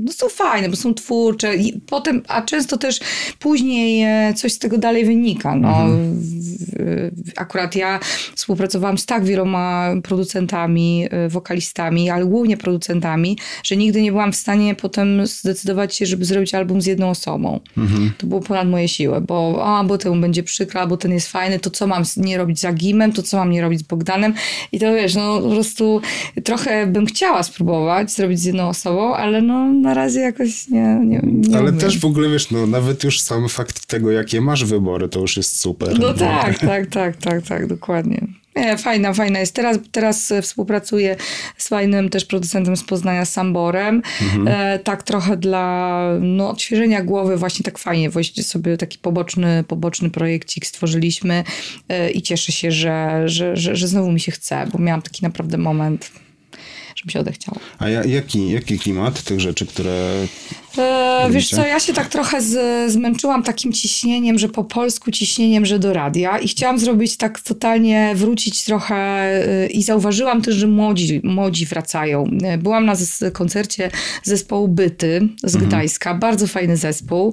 [0.04, 3.00] no są fajne, bo są twórcze i potem, a często też
[3.38, 5.56] później e, coś z tego dalej wynika.
[5.56, 6.20] No, mhm.
[7.36, 8.00] Akurat ja
[8.34, 14.36] współpracowałam z tak wieloma producentami, e, wokalistami, ale głównie producentami, że nigdy nie byłam w
[14.36, 17.60] stanie potem zdecydować się, żeby zrobić album z jedną osobą.
[17.76, 18.12] Mhm.
[18.18, 21.58] To było ponad moje siły, bo a, bo ten będzie przykro, albo ten jest fajny,
[21.58, 24.34] to co mam nie robić z Agimem, to co mam nie robić z Bogdanem
[24.72, 26.00] i to wiesz, no po prostu
[26.44, 31.20] trochę bym chciała spróbować zrobić z jedną osobą, ale no na razie jakoś nie, nie,
[31.24, 31.78] nie Ale umiem.
[31.78, 35.36] też w ogóle wiesz, no nawet już sam fakt tego, jakie masz wybory, to już
[35.36, 35.98] jest super.
[35.98, 38.26] No tak, tak, tak, tak, tak, dokładnie.
[38.56, 39.54] Nie, fajna, fajna jest.
[39.54, 41.16] Teraz, teraz współpracuję
[41.56, 44.02] z fajnym też producentem z Poznania, Samborem.
[44.22, 44.48] Mhm.
[44.48, 48.10] E, tak trochę dla no, odświeżenia głowy właśnie tak fajnie.
[48.10, 51.44] Właśnie sobie taki poboczny, poboczny projekcik stworzyliśmy
[51.88, 55.22] e, i cieszę się, że, że, że, że znowu mi się chce, bo miałam taki
[55.22, 56.10] naprawdę moment
[56.96, 57.58] żeby się odechciało.
[57.78, 60.26] A ja, jaki, jaki klimat tych rzeczy, które.
[60.78, 65.66] E, wiesz co, ja się tak trochę z, zmęczyłam takim ciśnieniem, że po polsku ciśnieniem,
[65.66, 70.66] że do radia i chciałam zrobić tak totalnie, wrócić trochę e, i zauważyłam też, że
[70.66, 72.30] młodzi, młodzi wracają.
[72.42, 72.94] E, byłam na
[73.32, 73.90] koncercie
[74.22, 75.68] zespołu Byty z mhm.
[75.68, 76.20] Gdańska, mhm.
[76.20, 77.32] bardzo fajny zespół.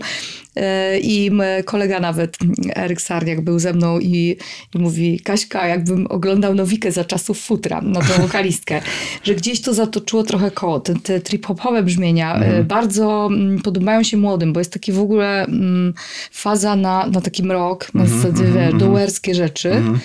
[0.55, 1.31] E, I
[1.65, 2.37] kolega nawet,
[2.75, 4.37] Eryk Sarniak, był ze mną i,
[4.75, 8.81] i mówi, Kaśka, jakbym oglądał Nowikę za czasów futra, na tą wokalistkę,
[9.23, 12.65] że gdzieś to zatoczyło trochę koło, te, te trip-hopowe brzmienia, mhm.
[12.65, 13.29] bardzo
[13.63, 15.93] podobają się młodym, bo jest taki w ogóle mm,
[16.31, 18.77] faza na, na taki mrok, na mm-hmm, zasadzie, mm-hmm.
[18.77, 19.69] dołerskie rzeczy.
[19.69, 19.95] Mm-hmm.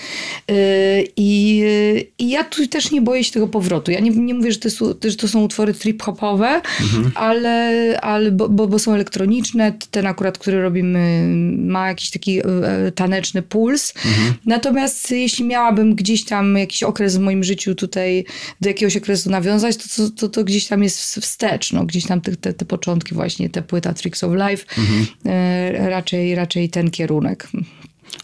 [0.51, 1.65] Y, I,
[2.19, 3.91] I ja tu też nie boję się tego powrotu.
[3.91, 4.69] Ja nie, nie mówię, że to,
[5.05, 7.13] że to są utwory trip-hopowe, mhm.
[7.15, 9.73] ale, ale bo, bo, bo, są elektroniczne.
[9.91, 11.27] Ten akurat, który robimy,
[11.59, 12.43] ma jakiś taki e,
[12.95, 13.95] taneczny puls.
[13.97, 14.35] Mhm.
[14.47, 18.25] Natomiast jeśli miałabym gdzieś tam jakiś okres w moim życiu tutaj
[18.61, 21.73] do jakiegoś okresu nawiązać, to, to, to, to gdzieś tam jest wstecz.
[21.73, 25.07] No, gdzieś tam te, te, te początki właśnie, te płyta Tricks of Life, mhm.
[25.27, 27.49] e, raczej, raczej ten kierunek.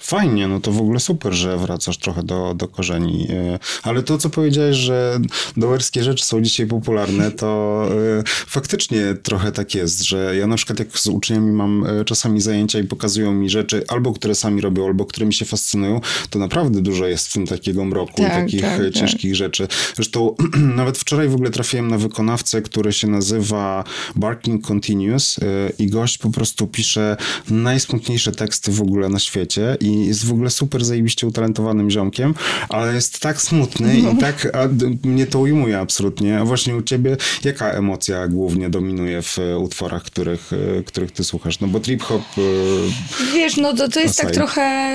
[0.03, 3.27] Fajnie, no to w ogóle super, że wracasz trochę do, do korzeni.
[3.31, 5.21] E, ale to, co powiedziałeś, że
[5.57, 7.83] dołerskie rzeczy są dzisiaj popularne, to
[8.19, 12.41] e, faktycznie trochę tak jest, że ja na przykład jak z uczniami mam e, czasami
[12.41, 16.38] zajęcia i pokazują mi rzeczy, albo które sami robią, albo które mi się fascynują, to
[16.38, 18.95] naprawdę dużo jest w tym takiego mroku tak, i takich tak, tak.
[18.95, 19.69] ciężkich rzeczy.
[19.95, 20.35] Zresztą
[20.77, 23.85] nawet wczoraj w ogóle trafiłem na wykonawcę, który się nazywa
[24.17, 25.41] Barking Continuous
[25.79, 27.17] i gość po prostu pisze
[27.51, 32.35] najsmutniejsze teksty w ogóle na świecie i jest w ogóle super zajebiście utalentowanym ziomkiem,
[32.68, 34.11] ale jest tak smutny no.
[34.11, 34.68] i tak a,
[35.09, 36.38] mnie to ujmuje absolutnie.
[36.38, 40.50] A właśnie u ciebie jaka emocja głównie dominuje w utworach, których,
[40.87, 41.61] których ty słuchasz?
[41.61, 42.22] No bo trip hop...
[42.38, 44.92] E, Wiesz, no to, to jest tak trochę,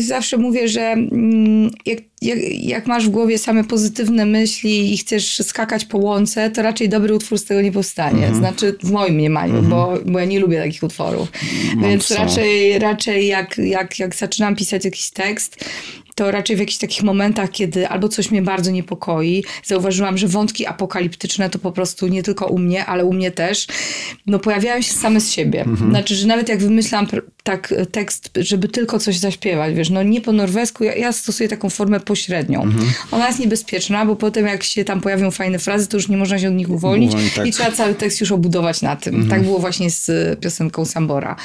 [0.00, 5.42] zawsze mówię, że mm, jak jak, jak, masz w głowie same pozytywne myśli i chcesz
[5.42, 8.28] skakać po łące, to raczej dobry utwór z tego nie powstanie.
[8.28, 8.38] -hmm.
[8.38, 9.68] Znaczy w moim mniemaniu, -hmm.
[9.68, 11.32] bo, bo ja nie lubię takich utworów.
[11.74, 15.64] Mam Więc raczej, raczej jak, jak, jak zaczynam pisać jakiś tekst,
[16.14, 20.66] to raczej w jakichś takich momentach, kiedy albo coś mnie bardzo niepokoi, zauważyłam, że wątki
[20.66, 23.66] apokaliptyczne to po prostu nie tylko u mnie, ale u mnie też,
[24.26, 25.60] no pojawiają się same z siebie.
[25.60, 25.90] Mhm.
[25.90, 27.06] Znaczy, że nawet jak wymyślam
[27.42, 31.70] tak tekst, żeby tylko coś zaśpiewać, wiesz, no nie po norwesku, ja, ja stosuję taką
[31.70, 32.62] formę pośrednią.
[32.62, 32.92] Mhm.
[33.10, 36.38] Ona jest niebezpieczna, bo potem jak się tam pojawią fajne frazy, to już nie można
[36.38, 37.46] się od nich uwolnić tak.
[37.46, 39.14] i trzeba cały tekst już obudować na tym.
[39.14, 39.30] Mhm.
[39.30, 41.36] Tak było właśnie z piosenką Sambora.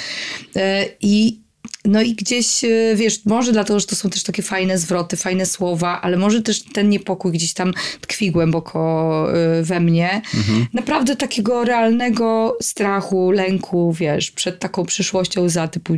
[0.55, 1.48] E, I
[1.85, 5.45] no i gdzieś, e, wiesz, może dlatego, że to są też takie fajne zwroty, fajne
[5.45, 10.21] słowa, ale może też ten niepokój gdzieś tam tkwi głęboko e, we mnie.
[10.35, 10.65] Mhm.
[10.73, 15.97] Naprawdę takiego realnego strachu, lęku, wiesz, przed taką przyszłością za typu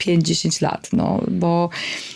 [0.00, 1.70] 5-10 lat, no bo...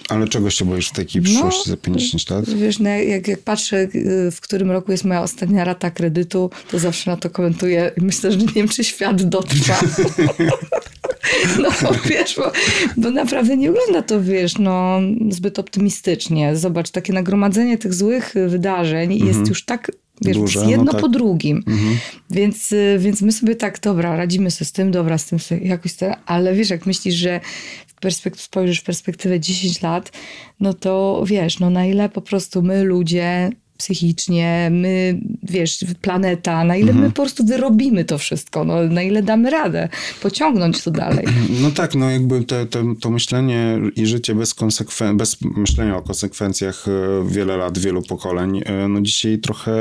[0.08, 2.50] Ale czego się boisz w takiej przyszłości no, za 50 lat?
[2.50, 6.78] Wiesz, no, jak, jak patrzę, y, w którym roku jest moja ostatnia rata kredytu, to
[6.78, 9.80] zawsze na to komentuję i myślę, że nie wiem, czy świat dotrwa.
[11.62, 11.70] no
[12.04, 12.52] wiesz, bo,
[12.96, 15.00] bo naprawdę nie wygląda to, wiesz, no
[15.30, 16.56] zbyt optymistycznie.
[16.56, 19.28] Zobacz, takie nagromadzenie tych złych wydarzeń mhm.
[19.28, 19.90] jest już tak
[20.22, 21.00] Wiesz, Duże, jedno no tak.
[21.00, 21.56] po drugim.
[21.66, 21.98] Mhm.
[22.30, 25.94] Więc, y, więc my sobie tak, dobra, radzimy sobie z tym, dobra, z tym jakoś
[25.94, 27.40] to, ale wiesz, jak myślisz, że
[27.86, 30.12] w perspekt- spojrzysz w perspektywę 10 lat,
[30.60, 36.76] no to wiesz, no na ile po prostu my ludzie psychicznie, my, wiesz, planeta, na
[36.76, 37.04] ile mhm.
[37.04, 39.88] my po prostu wyrobimy to wszystko, no, na ile damy radę
[40.22, 41.26] pociągnąć to dalej.
[41.62, 46.02] No tak, no jakby te, te, to myślenie i życie bez, konsekwen- bez myślenia o
[46.02, 49.72] konsekwencjach e, wiele lat, wielu pokoleń, e, no dzisiaj trochę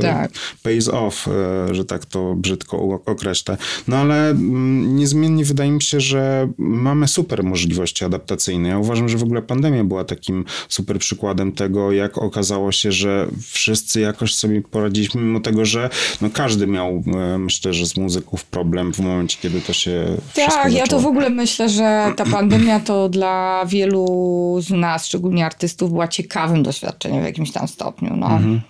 [0.00, 0.32] tak.
[0.62, 3.56] pays off, e, że tak to brzydko określę.
[3.88, 8.68] No ale mm, niezmiennie wydaje mi się, że mamy super możliwości adaptacyjne.
[8.68, 13.28] Ja uważam, że w ogóle pandemia była takim super przykładem tego, jak okazało się, że
[13.50, 18.44] wszyscy jakoś sobie poradziliśmy, mimo tego, że no każdy miał, e, myślę, że z muzyków
[18.44, 22.80] problem w momencie, kiedy to się Tak, ja to w ogóle myślę, że ta pandemia
[22.80, 28.16] to dla wielu z nas, szczególnie artystów, była ciekawym doświadczeniem w jakimś tam stopniu.
[28.16, 28.26] No.
[28.26, 28.60] Mhm.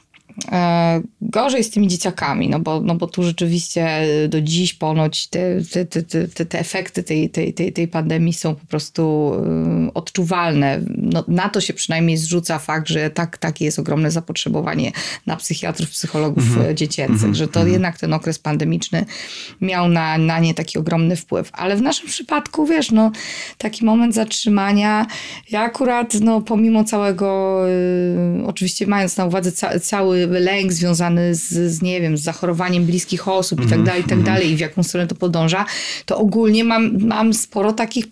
[0.53, 5.41] E, gorzej z tymi dzieciakami, no bo, no bo tu rzeczywiście do dziś ponoć te,
[5.73, 10.81] te, te, te, te efekty tej, tej, tej, tej pandemii są po prostu e, odczuwalne.
[10.89, 14.93] No, na to się przynajmniej zrzuca fakt, że tak, takie jest ogromne zapotrzebowanie
[15.27, 16.75] na psychiatrów, psychologów -hmm.
[16.75, 17.35] dziecięcych, -hmm.
[17.35, 17.73] że to -hmm.
[17.73, 19.05] jednak ten okres pandemiczny
[19.61, 21.51] miał na, na nie taki ogromny wpływ.
[21.53, 23.11] Ale w naszym przypadku, wiesz, no
[23.59, 25.07] taki moment zatrzymania,
[25.51, 27.61] ja akurat, no pomimo całego,
[28.47, 33.29] oczywiście mając na uwadze ca cały lęk związany z, z, nie wiem, z zachorowaniem bliskich
[33.29, 34.35] osób i tak mhm, dalej, i tak mhm.
[34.35, 35.65] dalej, i w jaką stronę to podąża,
[36.07, 38.05] to ogólnie mam, mam sporo takich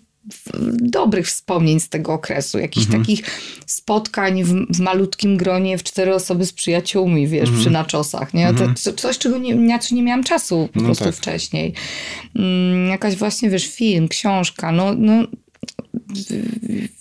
[0.73, 3.03] dobrych wspomnień z tego okresu, jakichś mhm.
[3.03, 3.25] takich
[3.65, 7.59] spotkań w, w, malutkim gronie w cztery osoby z przyjaciółmi, wiesz, mhm.
[7.59, 8.53] przy naczosach, nie?
[8.53, 11.15] To, to, coś, czego nie, na co nie miałam czasu po no prostu tak.
[11.15, 11.73] wcześniej.
[12.35, 15.13] Mm, jakaś właśnie, wiesz, film, książka, no, no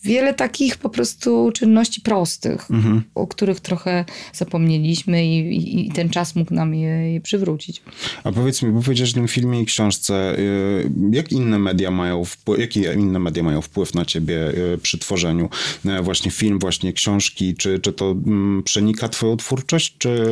[0.04, 3.02] wiele takich po prostu czynności prostych, mhm.
[3.14, 7.82] o których trochę zapomnieliśmy i, i, i, ten czas mógł nam je, je, przywrócić.
[8.24, 12.24] A powiedz mi, bo powiedziałeś w tym filmie i książce, y, jak inne media mają
[12.24, 15.48] wpływ, jakie inne media mają wpływ na ciebie y, przy tworzeniu?
[15.86, 20.22] Y, właśnie film, właśnie książki, czy, czy to mm, przenika twoją twórczość, czy...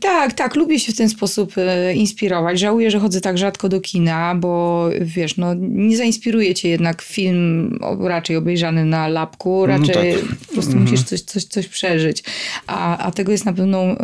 [0.00, 1.54] Tak, tak, lubię się w ten sposób
[1.94, 2.58] inspirować.
[2.60, 7.78] Żałuję, że chodzę tak rzadko do kina, bo wiesz, no nie zainspiruje cię jednak film
[8.12, 10.38] raczej obejrzany na lapku, mhm, raczej no tak.
[10.38, 10.82] po prostu mhm.
[10.82, 12.24] musisz coś, coś, coś przeżyć.
[12.66, 13.96] A, a tego jest na pewno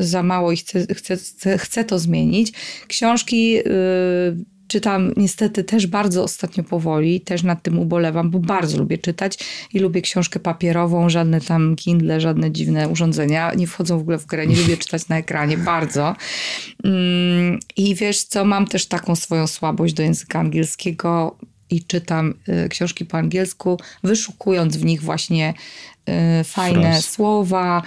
[0.00, 2.52] za mało i chcę, chcę, chcę, to zmienić.
[2.88, 3.64] Książki y,
[4.70, 9.38] czytam niestety też bardzo ostatnio powoli, też nad tym ubolewam, bo bardzo lubię czytać
[9.74, 14.26] i lubię książkę papierową, żadne tam Kindle, żadne dziwne urządzenia nie wchodzą w ogóle w
[14.26, 16.16] grę, nie lubię czytać na ekranie, bardzo.
[16.84, 21.36] Mm, I wiesz co, mam też taką swoją słabość do języka angielskiego
[21.70, 25.54] i czytam y, książki po angielsku, wyszukując w nich właśnie
[26.40, 27.82] y, fajne słowa,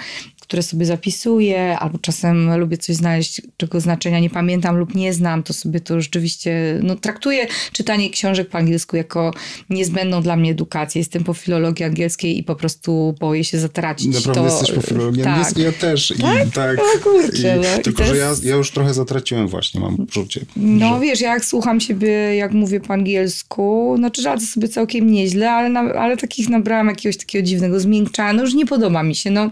[0.54, 5.44] które sobie zapisuję, albo czasem lubię coś znaleźć, czego znaczenia nie pamiętam lub nie znam,
[5.44, 9.34] to sobie to rzeczywiście, no traktuję czytanie książek po angielsku jako
[9.70, 11.00] niezbędną dla mnie edukację.
[11.00, 14.16] Jestem po filologii angielskiej i po prostu boję się zatracić.
[14.16, 15.34] Naprawdę to, jesteś po filologii tak.
[15.34, 15.64] angielskiej?
[15.64, 16.14] Ja też.
[16.22, 16.48] Tak?
[16.48, 17.84] I, tak o kurczę, i, no.
[17.84, 20.46] Tylko, że ja, ja już trochę zatraciłem właśnie, mam poczucie.
[20.56, 21.00] No że...
[21.00, 25.70] wiesz, ja jak słucham siebie, jak mówię po angielsku, znaczy radzę sobie całkiem nieźle, ale,
[25.70, 29.50] na, ale takich nabrałam jakiegoś takiego dziwnego zmiękczania, no już nie podoba mi się, no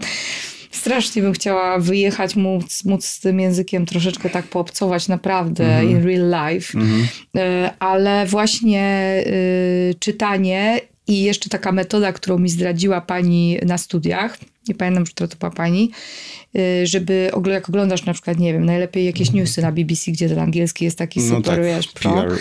[0.72, 5.90] strasznie bym chciała wyjechać, móc, móc z tym językiem troszeczkę tak poobcować naprawdę mm -hmm.
[5.90, 6.78] in real life.
[6.78, 7.70] Mm -hmm.
[7.78, 14.74] Ale właśnie y, czytanie i jeszcze taka metoda, którą mi zdradziła pani na studiach, nie
[14.74, 15.90] pamiętam, która to była pani,
[16.56, 19.38] y, żeby jak oglądasz na przykład, nie wiem, najlepiej jakieś mhm.
[19.38, 22.38] newsy na BBC, gdzie ten angielski jest taki no super, tak, wiesz, pro, PR,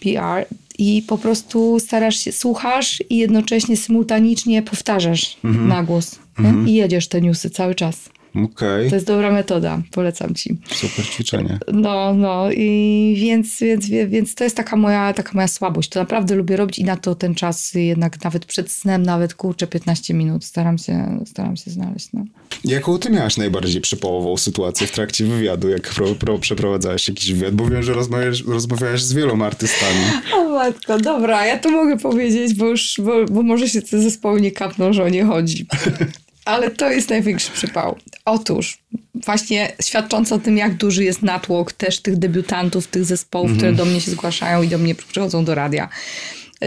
[0.00, 0.46] PR
[0.78, 5.68] i po prostu starasz się, słuchasz i jednocześnie symultanicznie powtarzasz mhm.
[5.68, 6.68] na głos mhm.
[6.68, 8.08] i jedziesz te newsy cały czas.
[8.34, 8.88] Okay.
[8.88, 10.56] To jest dobra metoda, polecam ci.
[10.70, 11.58] Super ćwiczenie.
[11.72, 15.88] No, no i więc, więc, więc to jest taka moja, taka moja słabość.
[15.88, 19.66] To naprawdę lubię robić i na to ten czas jednak nawet przed snem, nawet kurczę
[19.66, 22.08] 15 minut staram się, staram się znaleźć.
[22.12, 22.24] No.
[22.64, 27.54] Jaką ty miałaś najbardziej przypołową sytuację w trakcie wywiadu, jak pro, pro, przeprowadzałaś jakiś wywiad?
[27.54, 30.04] Bo wiem, że rozmawiasz, rozmawiałaś z wieloma artystami.
[30.34, 34.40] O matko, dobra, ja to mogę powiedzieć, bo już, bo, bo może się te zespoły
[34.40, 35.66] nie kapną, że o nie chodzi.
[36.44, 37.98] Ale to jest największy przypał.
[38.24, 38.78] Otóż,
[39.14, 43.58] właśnie świadczące o tym, jak duży jest natłok też tych debiutantów, tych zespołów, mm -hmm.
[43.58, 43.86] które mhm.
[43.88, 45.88] do mnie się zgłaszają i do mnie przychodzą do radia,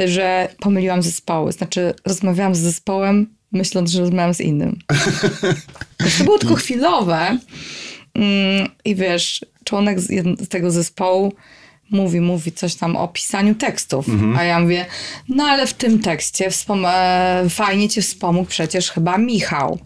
[0.05, 1.51] że pomyliłam zespoły.
[1.51, 4.79] Znaczy, rozmawiałam z zespołem, myśląc, że rozmawiam z innym.
[6.17, 7.37] to było tylko chwilowe.
[8.13, 11.33] Mm, I wiesz, członek z tego zespołu
[11.91, 14.10] mówi, mówi coś tam o pisaniu tekstów.
[14.10, 14.38] Mhm.
[14.38, 14.86] A ja mówię,
[15.30, 16.50] no ale w tym tekście
[16.86, 19.80] e, fajnie cię wspomógł przecież chyba Michał.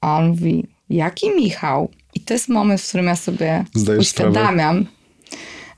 [0.00, 1.90] A on mówi, jaki Michał?
[2.14, 4.98] I to jest moment, w którym ja sobie Zdajesz uświadamiam, sprawę?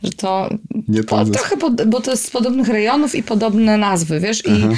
[0.03, 0.51] że to,
[0.88, 4.57] Nie po, trochę, bo to jest z podobnych rejonów i podobne nazwy, wiesz, Aha.
[4.57, 4.77] i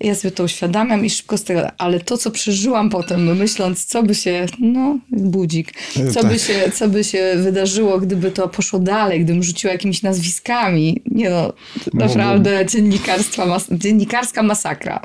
[0.00, 4.02] ja sobie to uświadamiam i szybko z tego, ale to, co przeżyłam potem, myśląc, co
[4.02, 5.72] by się, no, budzik,
[6.14, 6.32] co, tak.
[6.32, 11.02] by, się, co by się wydarzyło, gdyby to poszło dalej, gdybym rzuciła jakimiś nazwiskami.
[11.06, 11.52] Nie no,
[11.94, 15.00] naprawdę dziennikarstwa, mas dziennikarska masakra.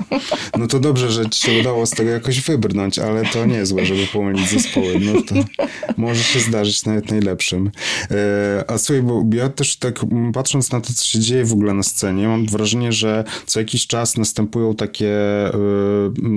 [0.58, 4.08] No to dobrze, że ci się udało z tego jakoś wybrnąć, ale to niezłe, żeby
[4.14, 5.00] pomylić zespoły.
[5.00, 5.36] No to
[5.98, 7.72] może się zdarzyć nawet najlepszym.
[8.12, 10.00] E, a słuchaj, bo ja też tak
[10.34, 13.88] patrząc na to, co się dzieje w ogóle na scenie, mam wrażenie, że co jakiś
[13.88, 15.14] czas następują takie,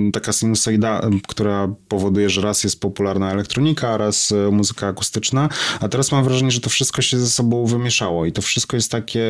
[0.07, 5.49] y, taka sinusoida, która powoduje, że raz jest popularna elektronika, a raz y, muzyka akustyczna,
[5.79, 8.91] a teraz mam wrażenie, że to wszystko się ze sobą wymieszało i to wszystko jest
[8.91, 9.27] takie,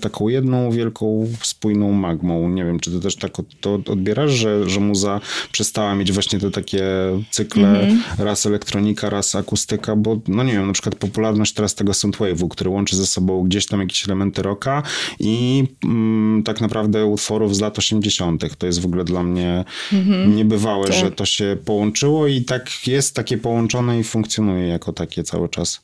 [0.00, 2.48] taką jedną wielką, spójną magmą.
[2.48, 5.20] Nie wiem, czy ty też tak to odbierasz, że, że muza
[5.52, 6.84] przestała mieć właśnie te takie
[7.30, 8.24] cykle, mm -hmm.
[8.24, 12.70] raz elektronika, raz akustyka, bo no nie wiem, na przykład popularność teraz tego synthwave'u, który
[12.70, 14.82] łączy ze sobą gdzieś tam jakieś elementy rocka
[15.20, 20.36] i mm, tak naprawdę utworów z lat 80 to jest w ogóle dla mnie mhm.
[20.36, 20.96] niebywałe, tak.
[20.96, 25.80] że to się połączyło i tak jest takie połączone i funkcjonuje jako takie cały czas.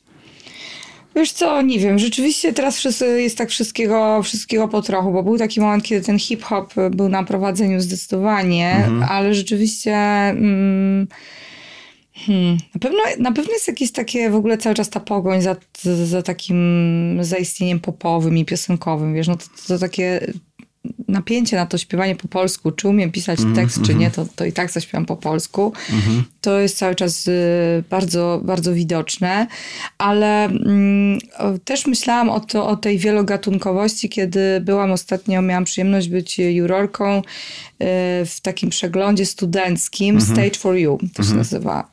[1.15, 5.61] Wiesz co, nie wiem, rzeczywiście teraz jest tak wszystkiego, wszystkiego po trochu, bo był taki
[5.61, 9.03] moment, kiedy ten hip-hop był na prowadzeniu zdecydowanie, mhm.
[9.03, 9.95] ale rzeczywiście...
[9.95, 11.07] Mm,
[12.25, 12.57] Hmm.
[12.73, 15.55] Na, pewno, na pewno jest jakieś takie w ogóle cały czas ta pogoń za,
[16.05, 20.33] za takim zaistnieniem popowym i piosenkowym, wiesz, no to, to takie
[21.07, 24.25] napięcie na to śpiewanie po polsku, czy umiem pisać mm, tekst, mm, czy nie, to,
[24.35, 25.73] to i tak zaśpiewam po polsku.
[25.89, 26.23] Mm.
[26.41, 29.47] To jest cały czas y, bardzo, bardzo widoczne,
[29.97, 31.19] ale mm,
[31.63, 37.23] też myślałam o, to, o tej wielogatunkowości, kiedy byłam ostatnio, miałam przyjemność być jurorką y,
[38.25, 40.33] w takim przeglądzie studenckim mm -hmm.
[40.33, 41.15] Stage for You, to -hmm.
[41.15, 41.37] się mhm.
[41.37, 41.91] nazywa.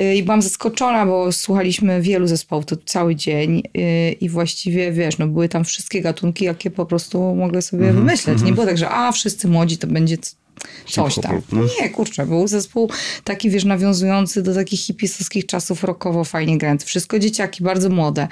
[0.00, 5.18] Y, I byłam zaskoczona, bo słuchaliśmy wielu zespołów to cały dzień y, i właściwie, wiesz,
[5.18, 8.28] no były tam wszystkie gatunki, jakie po prostu mogę sobie mm -hmm, wymyśleć.
[8.28, 8.46] Mm -hmm.
[8.46, 10.16] Nie było tak, że a, wszyscy młodzi to będzie
[10.86, 11.42] coś tam.
[11.52, 11.62] No.
[11.80, 12.90] Nie, kurczę, był zespół
[13.24, 16.86] taki, wiesz, nawiązujący do takich hipisowskich czasów rockowo fajnie grający.
[16.86, 18.28] Wszystko dzieciaki, bardzo młode.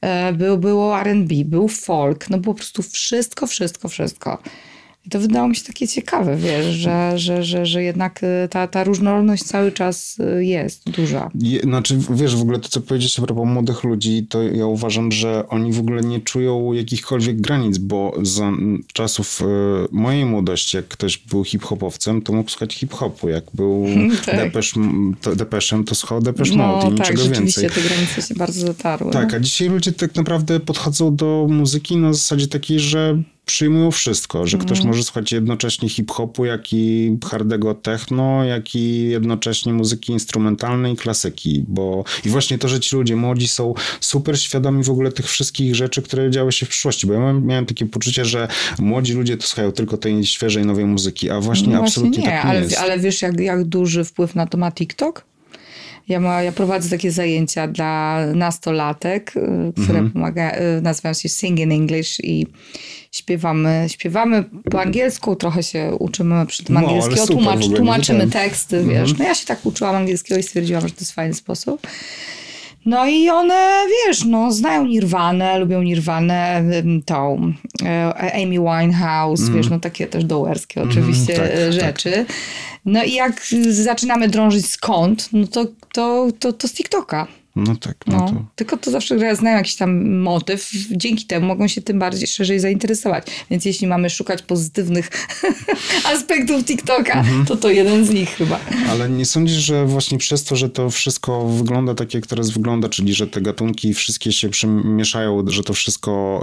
[0.00, 4.38] E, był, było R&B, był folk, no po prostu wszystko, wszystko, wszystko.
[5.06, 8.68] I to wydało mi się takie ciekawe, wiesz, że, że, że, że jednak y, ta,
[8.68, 11.30] ta różnorodność cały czas y, jest duża.
[11.62, 15.48] Znaczy, wiesz, w ogóle to, co powiedzieć a propos młodych ludzi, to ja uważam, że
[15.48, 18.52] oni w ogóle nie czują jakichkolwiek granic, bo za
[18.92, 19.44] czasów y,
[19.92, 23.28] mojej młodości, jak ktoś był hip-hopowcem, to mógł słuchać hip-hopu.
[23.28, 23.86] Jak był
[24.26, 24.36] tak.
[24.36, 24.74] Depesz,
[25.20, 27.82] to, Depeszem, to słuchał Depesz no, Mode i tak, niczego rzeczywiście więcej.
[27.82, 29.12] te granice się bardzo zatarły.
[29.12, 34.46] Tak, a dzisiaj ludzie tak naprawdę podchodzą do muzyki na zasadzie takiej, że przyjmują wszystko,
[34.46, 34.88] że ktoś mhm.
[34.88, 42.04] może słuchać jednocześnie hip-hopu, jak i hardego techno, jak i jednocześnie muzyki instrumentalnej, klasyki, bo
[42.24, 46.02] i właśnie to, że ci ludzie młodzi są super świadomi w ogóle tych wszystkich rzeczy,
[46.02, 49.72] które działy się w przyszłości, bo ja miałem, takie poczucie, że młodzi ludzie to słuchają
[49.72, 52.78] tylko tej świeżej, nowej muzyki, a właśnie no absolutnie właśnie nie, tak nie ale, jest.
[52.78, 55.31] Ale wiesz, jak, jak duży wpływ na to ma TikTok?
[56.08, 60.10] Ja, ma, ja prowadzę takie zajęcia dla nastolatek, y, które mhm.
[60.10, 62.46] pomaga, y, nazywają się Sing in English i
[63.12, 69.06] śpiewamy, śpiewamy po angielsku, trochę się uczymy przy tym no, angielskiego, tłumacz, tłumaczymy teksty, mhm.
[69.06, 69.18] wiesz.
[69.18, 71.86] No ja się tak uczyłam angielskiego i stwierdziłam, że to jest fajny sposób.
[72.86, 76.64] No i one, wiesz, no, znają Nirwanę, lubią Nirwanę,
[77.06, 77.52] tą
[77.84, 79.54] e, Amy Winehouse, mm.
[79.54, 82.12] wiesz, no takie też dołerskie mhm, oczywiście mm, tak, rzeczy.
[82.12, 82.36] Tak.
[82.84, 87.26] No i jak zaczynamy drążyć skąd, no to, to, to, to z TikToka.
[87.56, 87.96] No tak.
[88.06, 88.44] No, no to...
[88.56, 92.60] Tylko to zawsze ja znają jakiś tam motyw, dzięki temu mogą się tym bardziej szerzej
[92.60, 93.26] zainteresować.
[93.50, 95.10] Więc jeśli mamy szukać pozytywnych
[96.14, 97.46] aspektów TikToka, mhm.
[97.46, 98.60] to to jeden z nich chyba.
[98.90, 102.88] Ale nie sądzisz, że właśnie przez to, że to wszystko wygląda tak, jak teraz wygląda,
[102.88, 106.42] czyli że te gatunki wszystkie się przemieszają, że to wszystko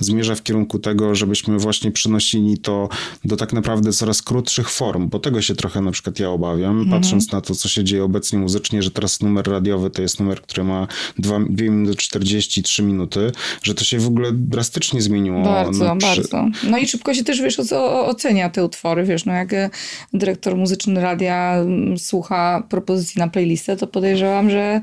[0.00, 2.88] y, zmierza w kierunku tego, żebyśmy właśnie przynosili to
[3.24, 7.00] do tak naprawdę coraz krótszych form, bo tego się trochę na przykład ja obawiam, mhm.
[7.00, 10.41] patrząc na to, co się dzieje obecnie muzycznie, że teraz numer radiowy to jest numer
[10.42, 10.86] które ma
[11.18, 15.42] 2, 2 minuty 43 minuty, że to się w ogóle drastycznie zmieniło.
[15.42, 16.46] Bardzo, no, bardzo.
[16.64, 17.60] No i szybko się też, wiesz,
[18.06, 19.70] ocenia te utwory, wiesz, no jak e,
[20.12, 24.80] dyrektor muzyczny radia mm, słucha propozycji na playlistę, to podejrzewam, że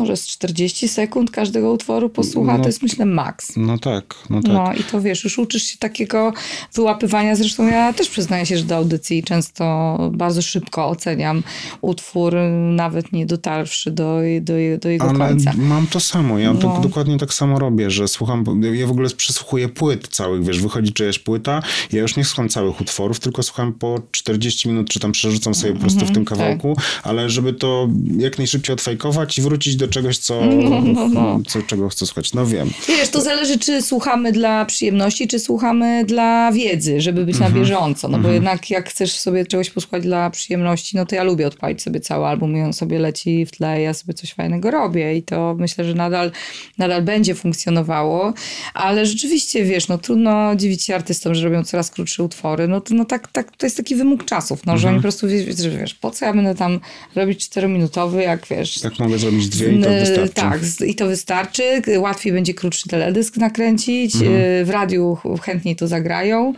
[0.00, 3.52] może z 40 sekund każdego utworu posłucha, no, to jest myślę maks.
[3.56, 4.52] No tak, no tak.
[4.52, 6.32] No i to wiesz, już uczysz się takiego
[6.74, 11.42] wyłapywania, zresztą ja też przyznaję się, że do audycji często bardzo szybko oceniam
[11.80, 12.34] utwór,
[12.70, 15.52] nawet nie dotarwszy do, do, do jego Ale końca.
[15.56, 16.60] mam to samo, ja no.
[16.60, 20.92] to dokładnie tak samo robię, że słucham, ja w ogóle przesłuchuję płyt całych, wiesz, wychodzi
[20.92, 25.12] czyjaś płyta, ja już nie słucham całych utworów, tylko słucham po 40 minut, czy tam
[25.12, 27.00] przerzucam sobie po prostu w tym mhm, kawałku, tak.
[27.02, 31.40] ale żeby to jak najszybciej odfajkować i wrócić do czegoś, co, no, no, no.
[31.46, 32.34] co czego chcę słuchać.
[32.34, 32.70] No wiem.
[32.88, 37.52] Wiesz, to zależy, czy słuchamy dla przyjemności, czy słuchamy dla wiedzy, żeby być mm -hmm.
[37.52, 37.64] na mhm.
[37.64, 38.08] bieżąco.
[38.08, 38.22] No mm -hmm.
[38.22, 38.34] bo mhm.
[38.34, 42.26] jednak jak chcesz sobie czegoś posłuchać dla przyjemności, no to ja lubię odpalić sobie cały
[42.26, 45.84] album i on sobie leci w tle, ja sobie coś fajnego robię i to myślę,
[45.84, 46.30] że nadal,
[46.78, 48.32] nadal będzie funkcjonowało,
[48.74, 52.68] ale rzeczywiście, wiesz, no trudno dziwić się artystom, że robią coraz krótsze utwory.
[52.68, 54.82] No to, no tak, tak, to jest taki wymóg czasów, no, mm -hmm.
[54.82, 55.02] że oni mhm.
[55.02, 56.80] po prostu, wiesz, wiesz, po co ja będę tam
[57.14, 58.80] robić czterominutowy, jak wiesz...
[58.80, 60.34] Tak mogę zrobić dwie i to wystarczy.
[60.34, 61.82] Tak, i to wystarczy.
[61.98, 64.14] Łatwiej będzie krótszy teledysk nakręcić.
[64.14, 64.34] Mhm.
[64.34, 66.54] Y, w radiu chętniej to zagrają.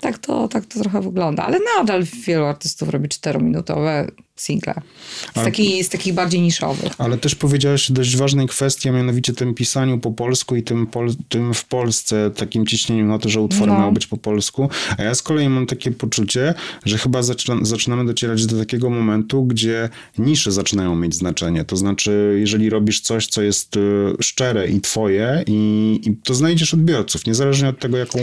[0.00, 1.42] Tak to, tak to trochę wygląda.
[1.42, 4.06] Ale nadal wielu artystów robi czterominutowe
[4.40, 4.74] single.
[5.30, 6.92] Z, taki, z takich bardziej niszowych.
[6.98, 11.10] Ale też powiedziałeś dość ważnej kwestii, a mianowicie tym pisaniu po polsku i tym, pol,
[11.28, 13.78] tym w Polsce, takim ciśnieniu na to, że utwory no.
[13.78, 14.68] mają być po polsku.
[14.98, 19.44] A ja z kolei mam takie poczucie, że chyba zaczyna, zaczynamy docierać do takiego momentu,
[19.44, 21.64] gdzie nisze zaczynają mieć znaczenie.
[21.64, 23.80] To znaczy, jeżeli robisz coś, co jest y,
[24.20, 28.18] szczere i twoje i, i to znajdziesz odbiorców, niezależnie od tego, jaką...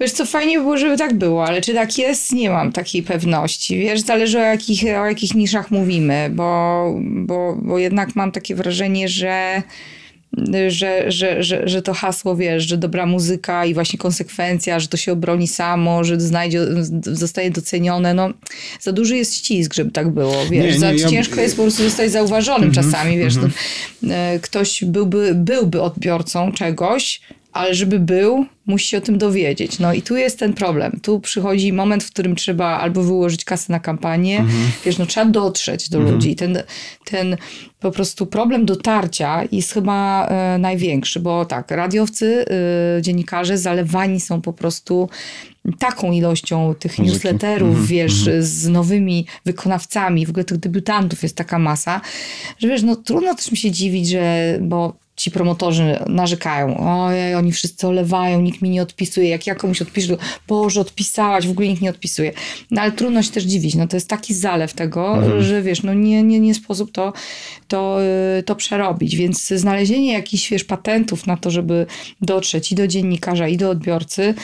[0.00, 2.32] Wiesz co, fajnie by było, żeby tak było, ale czy tak jest?
[2.32, 3.78] Nie mam takiej pewności.
[3.78, 9.08] Wiesz, zależy o jakich, o jakich niszach mówimy, bo, bo, bo jednak mam takie wrażenie,
[9.08, 9.62] że
[10.68, 14.96] że, że, że, że to hasło, wiesz, że dobra muzyka i właśnie konsekwencja, że to
[14.96, 16.60] się obroni samo, że znajdzie,
[17.02, 18.30] zostaje docenione, no
[18.80, 21.08] za duży jest ścisk, żeby tak było, wiesz, nie, nie, za ja...
[21.08, 23.54] ciężko jest po prostu zostać zauważonym mm -hmm, czasami, wiesz, mm -hmm.
[24.02, 24.08] to,
[24.42, 27.20] ktoś byłby, byłby odbiorcą czegoś,
[27.56, 29.78] ale żeby był, musi się o tym dowiedzieć.
[29.78, 31.00] No i tu jest ten problem.
[31.02, 34.70] Tu przychodzi moment, w którym trzeba albo wyłożyć kasę na kampanię, mhm.
[34.84, 36.14] wiesz, no trzeba dotrzeć do mhm.
[36.14, 36.36] ludzi.
[36.36, 36.62] Ten,
[37.04, 37.36] ten
[37.80, 42.44] po prostu problem dotarcia jest chyba e, największy, bo tak, radiowcy,
[42.98, 45.08] e, dziennikarze zalewani są po prostu
[45.78, 47.12] taką ilością tych Muzyki.
[47.12, 47.86] newsletterów, -hmm.
[47.86, 48.42] wiesz, -hmm.
[48.42, 52.00] z nowymi wykonawcami, w ogóle tych debiutantów jest taka masa,
[52.58, 57.52] że wiesz, no trudno też mi się dziwić, że, bo ci promotorzy narzekają, ojej, oni
[57.52, 60.16] wszyscy olewają, nikt mi nie odpisuje, jak ja komuś odpiszę,
[60.48, 62.32] Boże, odpisałaś, w ogóle nikt nie odpisuje.
[62.70, 65.42] No ale trudno się też dziwić, no to jest taki zalew tego, mhm.
[65.42, 67.12] że wiesz, no nie, nie, nie sposób to,
[67.68, 67.98] to,
[68.38, 71.86] y, to przerobić, więc znalezienie jakichś, wiesz, patentów na to, żeby
[72.20, 74.34] dotrzeć i do dziennikarza, i do odbiorcy,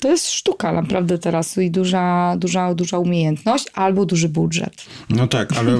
[0.00, 4.86] to jest sztuka naprawdę teraz i duża, duża, duża umiejętność albo duży budżet.
[5.10, 5.78] No tak, ale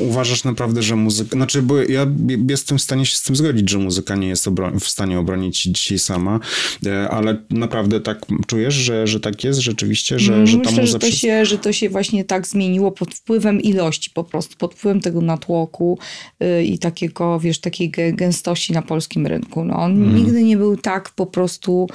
[0.00, 2.06] uważasz naprawdę, że muzyka, znaczy, bo ja
[2.48, 4.48] jestem w stanie się z tym zgodzić, że muzyka nie jest
[4.80, 6.40] w stanie obronić dzisiaj sama,
[6.86, 10.98] e, ale naprawdę tak czujesz, że, że tak jest rzeczywiście, że, że ta Myślę, że
[10.98, 15.00] to, się, że to się właśnie tak zmieniło pod wpływem ilości po prostu, pod wpływem
[15.00, 15.98] tego natłoku
[16.40, 19.64] yy, i takiego, wiesz, takiej gęstości na polskim rynku.
[19.64, 20.16] No, on hmm.
[20.16, 21.86] nigdy nie był tak po prostu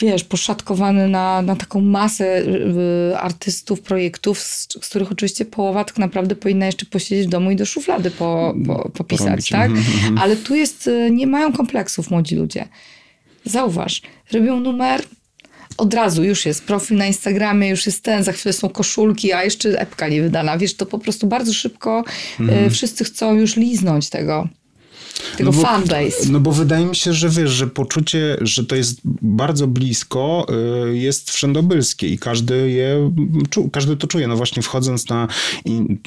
[0.00, 5.98] wiesz, poszatkowany na, na taką masę y, artystów, projektów, z, z, których oczywiście połowa tak
[5.98, 9.48] naprawdę powinna jeszcze posiedzieć w domu i do szuflady po, po, popisać, Porobić.
[9.48, 9.70] tak?
[10.22, 12.68] Ale tu jest, y, nie mają kompleksów młodzi ludzie.
[13.44, 15.02] Zauważ, robią numer,
[15.76, 19.44] od razu już jest profil na Instagramie, już jest ten, za chwilę są koszulki, a
[19.44, 20.58] jeszcze epka nie wydana.
[20.58, 22.04] Wiesz, to po prostu bardzo szybko
[22.40, 22.70] y, mhm.
[22.70, 24.48] wszyscy chcą już liznąć tego
[25.36, 26.28] tego no bo, fanbase.
[26.30, 30.46] No bo wydaje mi się, że wiesz, że poczucie, że to jest bardzo blisko,
[30.90, 33.12] y, jest wszędobylskie i każdy je,
[33.72, 34.28] każdy to czuje.
[34.28, 35.28] No właśnie wchodząc na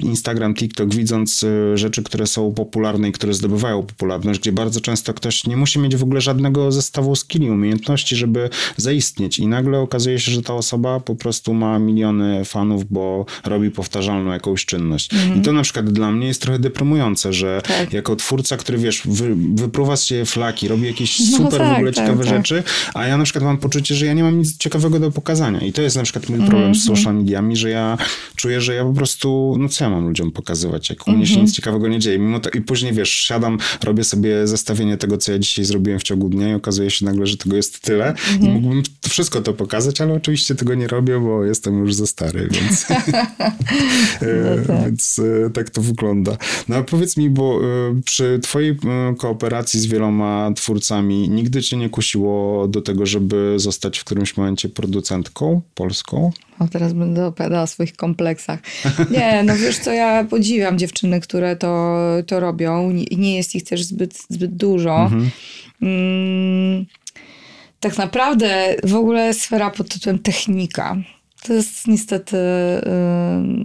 [0.01, 5.13] Instagram, TikTok, widząc y, rzeczy, które są popularne i które zdobywają popularność, gdzie bardzo często
[5.13, 10.19] ktoś nie musi mieć w ogóle żadnego zestawu skilli, umiejętności, żeby zaistnieć i nagle okazuje
[10.19, 15.13] się, że ta osoba po prostu ma miliony fanów, bo robi powtarzalną jakąś czynność.
[15.13, 15.39] Mhm.
[15.39, 17.93] I to na przykład dla mnie jest trochę deprymujące, że tak.
[17.93, 21.75] jako twórca, który wiesz, wy, wypruwa z siebie flaki, robi jakieś no super tak, w
[21.75, 22.37] ogóle tak, ciekawe tak.
[22.37, 25.59] rzeczy, a ja na przykład mam poczucie, że ja nie mam nic ciekawego do pokazania.
[25.59, 26.77] I to jest na przykład mój problem mm -hmm.
[26.77, 26.97] z mhm.
[26.97, 27.97] social mediami, że ja
[28.35, 31.31] czuję, że ja po prostu, no co ja mam ludziom pokazywać, jak u mnie się
[31.31, 31.45] mhm.
[31.45, 32.19] nic ciekawego nie dzieje.
[32.19, 36.03] Mimo to, I później, wiesz, siadam, robię sobie zestawienie tego, co ja dzisiaj zrobiłem w
[36.03, 38.31] ciągu dnia i okazuje się nagle, że tego jest tyle mm -hmm.
[38.31, 38.53] i mhm.
[38.53, 42.85] mógłbym wszystko to pokazać, ale oczywiście tego nie robię, bo jestem już za stary, więc,
[44.21, 44.83] no tak.
[44.83, 46.37] więc e, tak to wygląda.
[46.67, 48.75] No a powiedz mi, bo e, przy twojej
[49.17, 54.69] kooperacji z wieloma twórcami nigdy cię nie kusiło do tego, żeby zostać w którymś momencie
[54.69, 56.31] producentką polską?
[56.59, 58.59] O, teraz będę opowiadała o swoich kompleksach.
[59.11, 62.91] Nie, no wiesz co, ja podziwiam dziewczyny, które to, to robią.
[62.91, 64.95] Nie, nie jest ich też zbyt, zbyt dużo.
[64.95, 65.29] Mhm.
[65.81, 66.85] Mm,
[67.79, 70.97] tak naprawdę w ogóle sfera pod tytułem technika
[71.43, 72.81] to jest niestety, y,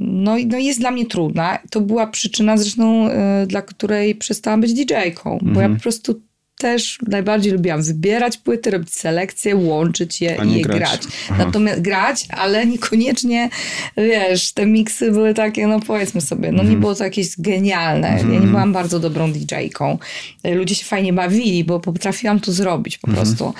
[0.00, 1.58] no, no jest dla mnie trudna.
[1.70, 5.76] To była przyczyna zresztą, y, dla której przestałam być DJ-ką, bo ja mhm.
[5.76, 6.20] po prostu
[6.58, 10.78] też najbardziej lubiłam wybierać płyty, robić selekcje, łączyć je i je grać.
[10.78, 11.02] grać.
[11.38, 13.48] Natomiast grać, ale niekoniecznie,
[13.96, 16.66] wiesz, te miksy były takie, no powiedzmy sobie, no mm.
[16.66, 16.80] nie mhm.
[16.80, 18.08] było to jakieś genialne.
[18.08, 18.18] Mm.
[18.18, 18.50] Ja nie mhm.
[18.50, 19.98] byłam bardzo dobrą DJ-ką.
[20.44, 23.16] Ludzie się fajnie bawili, bo potrafiłam to zrobić po mm.
[23.16, 23.54] prostu.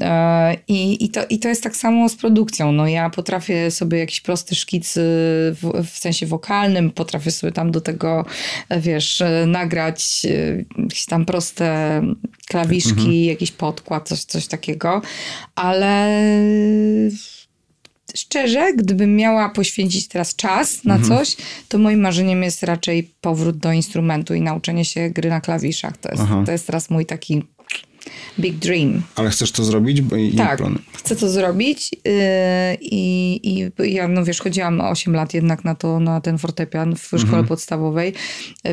[0.00, 2.72] E, I, i, to, I to jest tak samo z produkcją.
[2.72, 7.80] No ja potrafię sobie jakiś prosty szkic w, w sensie wokalnym, potrafię sobie tam do
[7.80, 8.24] tego,
[8.80, 12.02] wiesz, nagrać e, jakieś tam proste
[12.50, 13.24] klawiszki, mhm.
[13.24, 15.02] jakiś podkład, coś, coś takiego,
[15.54, 16.20] ale
[18.14, 21.18] szczerze, gdybym miała poświęcić teraz czas na mhm.
[21.18, 21.36] coś,
[21.68, 25.96] to moim marzeniem jest raczej powrót do instrumentu i nauczenie się gry na klawiszach.
[25.96, 27.42] To jest, to jest teraz mój taki
[28.38, 29.02] big dream.
[29.14, 30.00] Ale chcesz to zrobić?
[30.02, 30.62] Bo i, tak,
[30.96, 32.10] chcę to zrobić yy,
[32.80, 37.04] i, i ja, no wiesz, chodziłam 8 lat jednak na to, na ten fortepian w
[37.04, 37.46] szkole mhm.
[37.46, 38.12] podstawowej,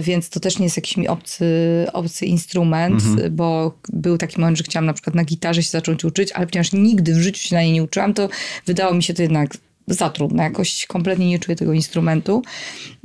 [0.02, 1.46] więc to też nie jest jakiś mi obcy,
[1.94, 3.36] obcy instrument, mhm.
[3.36, 6.74] bo był taki moment, że chciałam na przykład na gitarze się zacząć uczyć, ale ponieważ
[6.74, 8.30] nigdy w życiu się na niej nie uczyłam, to
[8.66, 9.58] wydało mi się to jednak
[9.88, 10.44] za trudne.
[10.44, 12.42] Jakoś kompletnie nie czuję tego instrumentu,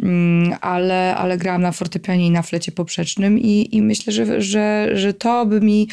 [0.02, 4.90] mm, ale, ale grałam na fortepianie i na flecie poprzecznym i, i myślę, że, że,
[4.94, 5.88] że to by mi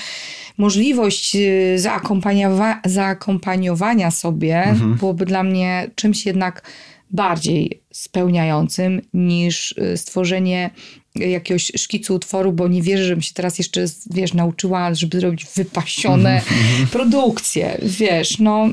[0.58, 4.96] możliwość y, zaakompaniowa- zaakompaniowania sobie mhm.
[4.96, 6.62] byłoby dla mnie czymś jednak
[7.12, 10.70] bardziej spełniającym niż y, stworzenie
[11.16, 16.36] jakiegoś szkicu utworu, bo nie wierzę, żebym się teraz jeszcze, wiesz, nauczyła, żeby zrobić wypasione
[16.36, 18.70] mhm, produkcje, wiesz, no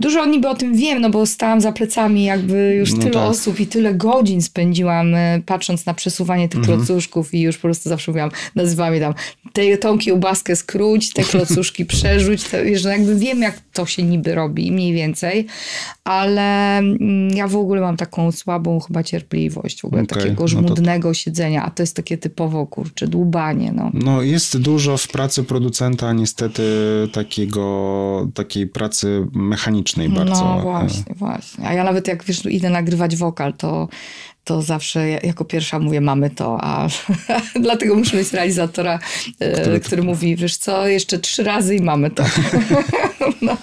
[0.00, 3.30] Dużo niby o tym wiem, no bo stałam za plecami jakby już no tyle tak.
[3.30, 6.78] osób i tyle godzin spędziłam e, patrząc na przesuwanie tych mhm.
[6.78, 9.14] klocuszków i już po prostu zawsze mówiłam, nazywałam je tam
[9.52, 14.02] tę tą kiełbaskę skróć, te klocuszki przerzuć, to, wiesz, no jakby wiem, jak to się
[14.02, 15.46] niby robi, mniej więcej,
[16.04, 20.48] ale mm, ja w ogóle mam taką słabą chyba cierpliwość, w ogóle okay, takiego no
[20.48, 21.14] żmudnego to...
[21.14, 23.90] siedzenia, a to jest takie typowo, kurczę, dłubanie, no.
[23.94, 26.62] No jest dużo w pracy producenta niestety
[27.12, 30.44] takiego, takiej pracy mechanicznej bardzo.
[30.44, 31.68] No właśnie, właśnie.
[31.68, 33.88] A ja nawet jak, wiesz, idę nagrywać wokal, to
[34.46, 36.88] to zawsze jako pierwsza mówię, mamy to, a
[37.60, 38.98] dlatego muszę mieć realizatora,
[39.40, 42.24] e, który, który mówi, wiesz co, jeszcze trzy razy i mamy to.
[43.42, 43.56] no,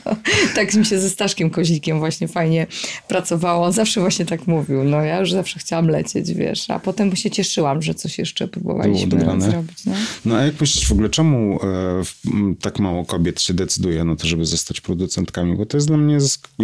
[0.55, 2.67] tak mi się ze Staszkiem Kozikiem właśnie fajnie
[3.07, 3.65] pracowało.
[3.65, 4.84] On zawsze właśnie tak mówił.
[4.84, 9.19] No ja już zawsze chciałam lecieć, wiesz, a potem się cieszyłam, że coś jeszcze próbowaliśmy
[9.39, 9.86] zrobić.
[9.86, 9.93] No.
[10.25, 14.27] no a jak myślisz w ogóle, czemu e, tak mało kobiet się decyduje na to,
[14.27, 15.57] żeby zostać producentkami?
[15.57, 16.19] Bo to jest dla mnie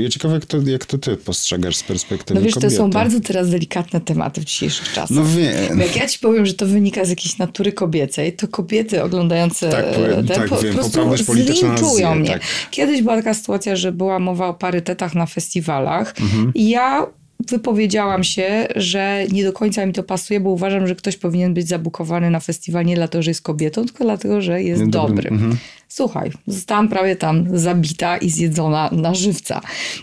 [0.09, 2.75] ciekawe, jak to, jak to ty postrzegasz z perspektywy No wiesz, kobiety.
[2.75, 5.17] to są bardzo teraz delikatne tematy w dzisiejszych czasach.
[5.17, 5.79] No wiem.
[5.79, 9.85] jak ja ci powiem, że to wynika z jakiejś natury kobiecej, to kobiety oglądające tak,
[9.93, 12.29] powiem, te, tak, po, wiem, po prostu zlinczują mnie.
[12.29, 12.41] Tak.
[12.71, 16.51] Kiedyś była taka sytuacja, że była mowa o parytetach na festiwalach mhm.
[16.55, 17.07] i ja
[17.47, 21.67] wypowiedziałam się, że nie do końca mi to pasuje, bo uważam, że ktoś powinien być
[21.67, 25.29] zabukowany na festiwal nie dlatego, że jest kobietą, tylko dlatego, że jest nie dobry.
[25.29, 25.57] Mhm.
[25.91, 29.61] Słuchaj, zostałam prawie tam zabita i zjedzona na żywca,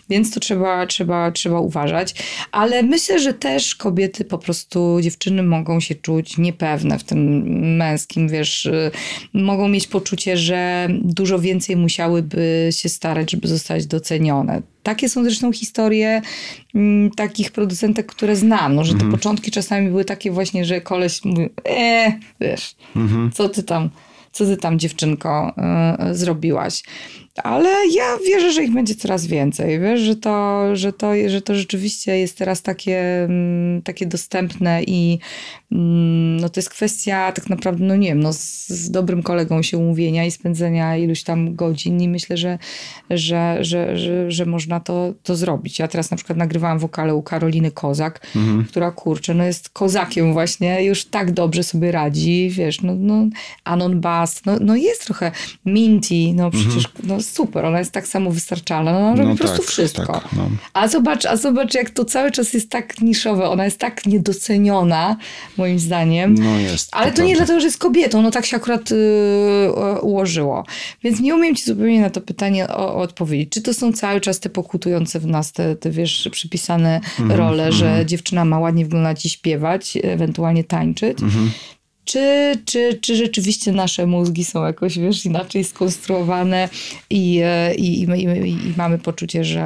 [0.09, 2.15] więc to trzeba, trzeba, trzeba uważać.
[2.53, 8.29] Ale myślę, że też kobiety po prostu, dziewczyny mogą się czuć niepewne w tym męskim,
[8.29, 8.91] wiesz, y,
[9.33, 14.63] mogą mieć poczucie, że dużo więcej musiałyby się starać, żeby zostać docenione.
[14.83, 16.23] Takie są zresztą historie
[16.75, 19.13] m, mm, takich producentek, które znam, no, że te mhm.
[19.13, 23.33] początki czasami były takie właśnie, że koleś mówi, eee, wiesz, mhm.
[23.33, 23.91] co ty tam
[24.37, 25.55] co ty tam dziewczynko
[26.11, 26.83] y, zrobiłaś.
[27.45, 29.81] Ale ja wierzę, że ich będzie coraz więcej.
[29.81, 35.19] Wiesz, że to, że to, że to rzeczywiście jest teraz takie, mm, takie dostępne i
[35.73, 39.63] mm, no to jest kwestia tak naprawdę, no nie wiem, no z, z dobrym kolegą
[39.63, 42.59] się umówienia i spędzenia iluś tam godzin i myślę, że,
[43.11, 45.79] że, że, że, że można to, to zrobić.
[45.79, 48.65] Ja teraz na przykład nagrywałam wokale u Karoliny Kozak, mhm.
[48.65, 53.27] która kurczę, no jest kozakiem właśnie, już tak dobrze sobie radzi, wiesz, no, no
[53.65, 55.33] Anon Bass, no, no jest trochę
[55.67, 57.09] Minty, no przecież mhm.
[57.09, 60.13] no, super, ona jest tak samo wystarczalna, no, ona robi no po prostu tak, wszystko.
[60.13, 60.49] Tak, no.
[60.73, 65.17] A, zobacz, a zobacz, jak to cały czas jest tak niszowe, ona jest tak niedoceniona,
[65.57, 66.35] moim zdaniem.
[66.35, 66.89] No jest.
[66.93, 70.65] Ale to, to nie dlatego, że jest kobietą, no tak się akurat yy, ułożyło.
[71.03, 73.51] Więc nie umiem ci zupełnie na to pytanie o, o odpowiedzieć.
[73.51, 77.37] Czy to są cały czas te pokutujące w nas, te, te wiesz, przypisane mm -hmm,
[77.37, 77.79] role, mm -hmm.
[77.79, 78.09] że mhm.
[78.09, 81.76] dziewczyna ma ładnie wyglądać i śpiewać, ewentualnie tańczyć, mm -hmm
[82.07, 86.69] czy, czy, czy rzeczywiście nasze mózgi są jakoś, wiesz, inaczej skonstruowane
[87.11, 89.65] i, e, i, i, i, mamy poczucie, że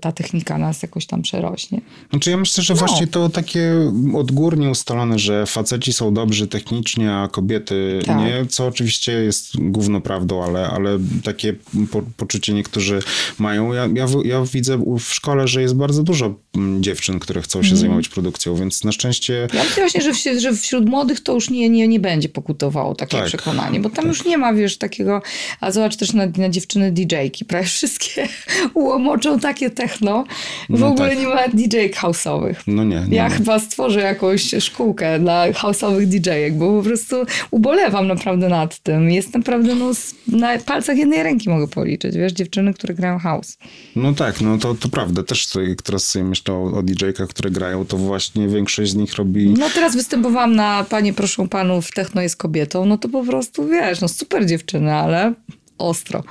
[0.00, 1.80] ta technika nas jakoś tam przerośnie.
[2.10, 2.78] Znaczy ja myślę, że no.
[2.80, 8.18] właśnie to takie odgórnie ustalone, że faceci są dobrzy technicznie, a kobiety tak.
[8.18, 11.54] nie, co oczywiście jest główną prawdą, ale, ale takie
[11.90, 13.02] po, poczucie niektórzy
[13.38, 13.72] mają.
[13.72, 16.34] Ja, ja, ja widzę w szkole, że jest bardzo dużo
[16.80, 17.78] dziewczyn, które chcą się mm.
[17.78, 19.48] zajmować produkcją, więc na szczęście...
[19.54, 23.16] Ja myślę właśnie, że, że wśród młodych to już nie, nie nie, będzie pokutowało takie
[23.16, 24.06] tak, przekonanie, bo tam tak.
[24.06, 25.22] już nie ma, wiesz, takiego,
[25.60, 28.28] a zobacz też na, na dziewczyny DJ-ki, prawie wszystkie
[28.74, 30.24] łomoczą takie techno,
[30.70, 31.18] w no ogóle tak.
[31.18, 32.54] nie ma DJ-ek house'owych.
[32.66, 33.16] No nie, nie.
[33.16, 33.34] Ja nie.
[33.34, 37.16] chyba stworzę jakąś szkółkę dla house'owych DJ-ek, bo po prostu
[37.50, 39.10] ubolewam naprawdę nad tym.
[39.10, 39.90] Jest naprawdę, no,
[40.28, 43.58] na palcach jednej ręki mogę policzyć, wiesz, dziewczyny, które grają house.
[43.96, 45.22] No tak, no to, to prawda.
[45.22, 45.48] Też
[45.84, 49.54] teraz sobie myślę o, o DJ-kach, które grają, to właśnie większość z nich robi...
[49.58, 54.00] No teraz występowałam na Panie proszę panów techno jest kobietą, no to po prostu wiesz,
[54.00, 55.34] no super dziewczyny, ale
[55.80, 56.22] ostro.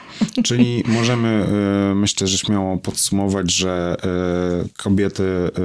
[0.44, 1.46] Czyli możemy,
[1.92, 3.98] y, myślę, że śmiało podsumować, że
[4.66, 5.24] y, kobiety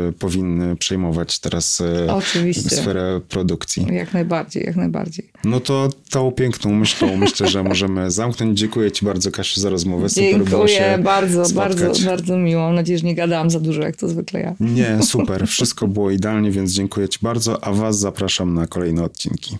[0.08, 2.70] y, powinny przejmować teraz Oczywiście.
[2.70, 3.86] sferę produkcji.
[3.92, 5.30] Jak najbardziej, jak najbardziej.
[5.44, 8.58] No to tą piękną myślą myślę, że możemy zamknąć.
[8.58, 10.08] Dziękuję Ci bardzo, Kasiu, za rozmowę.
[10.08, 11.76] Super Dziękuję było się bardzo, spotkać.
[11.76, 12.62] bardzo, bardzo miło.
[12.62, 14.54] Mam nadzieję, że nie gadałam za dużo, jak to zwykle ja.
[14.60, 15.48] Nie, super.
[15.48, 19.56] Wszystko było idealnie, więc dziękuję Ci bardzo, a Was zapraszam na kolejne odcinki.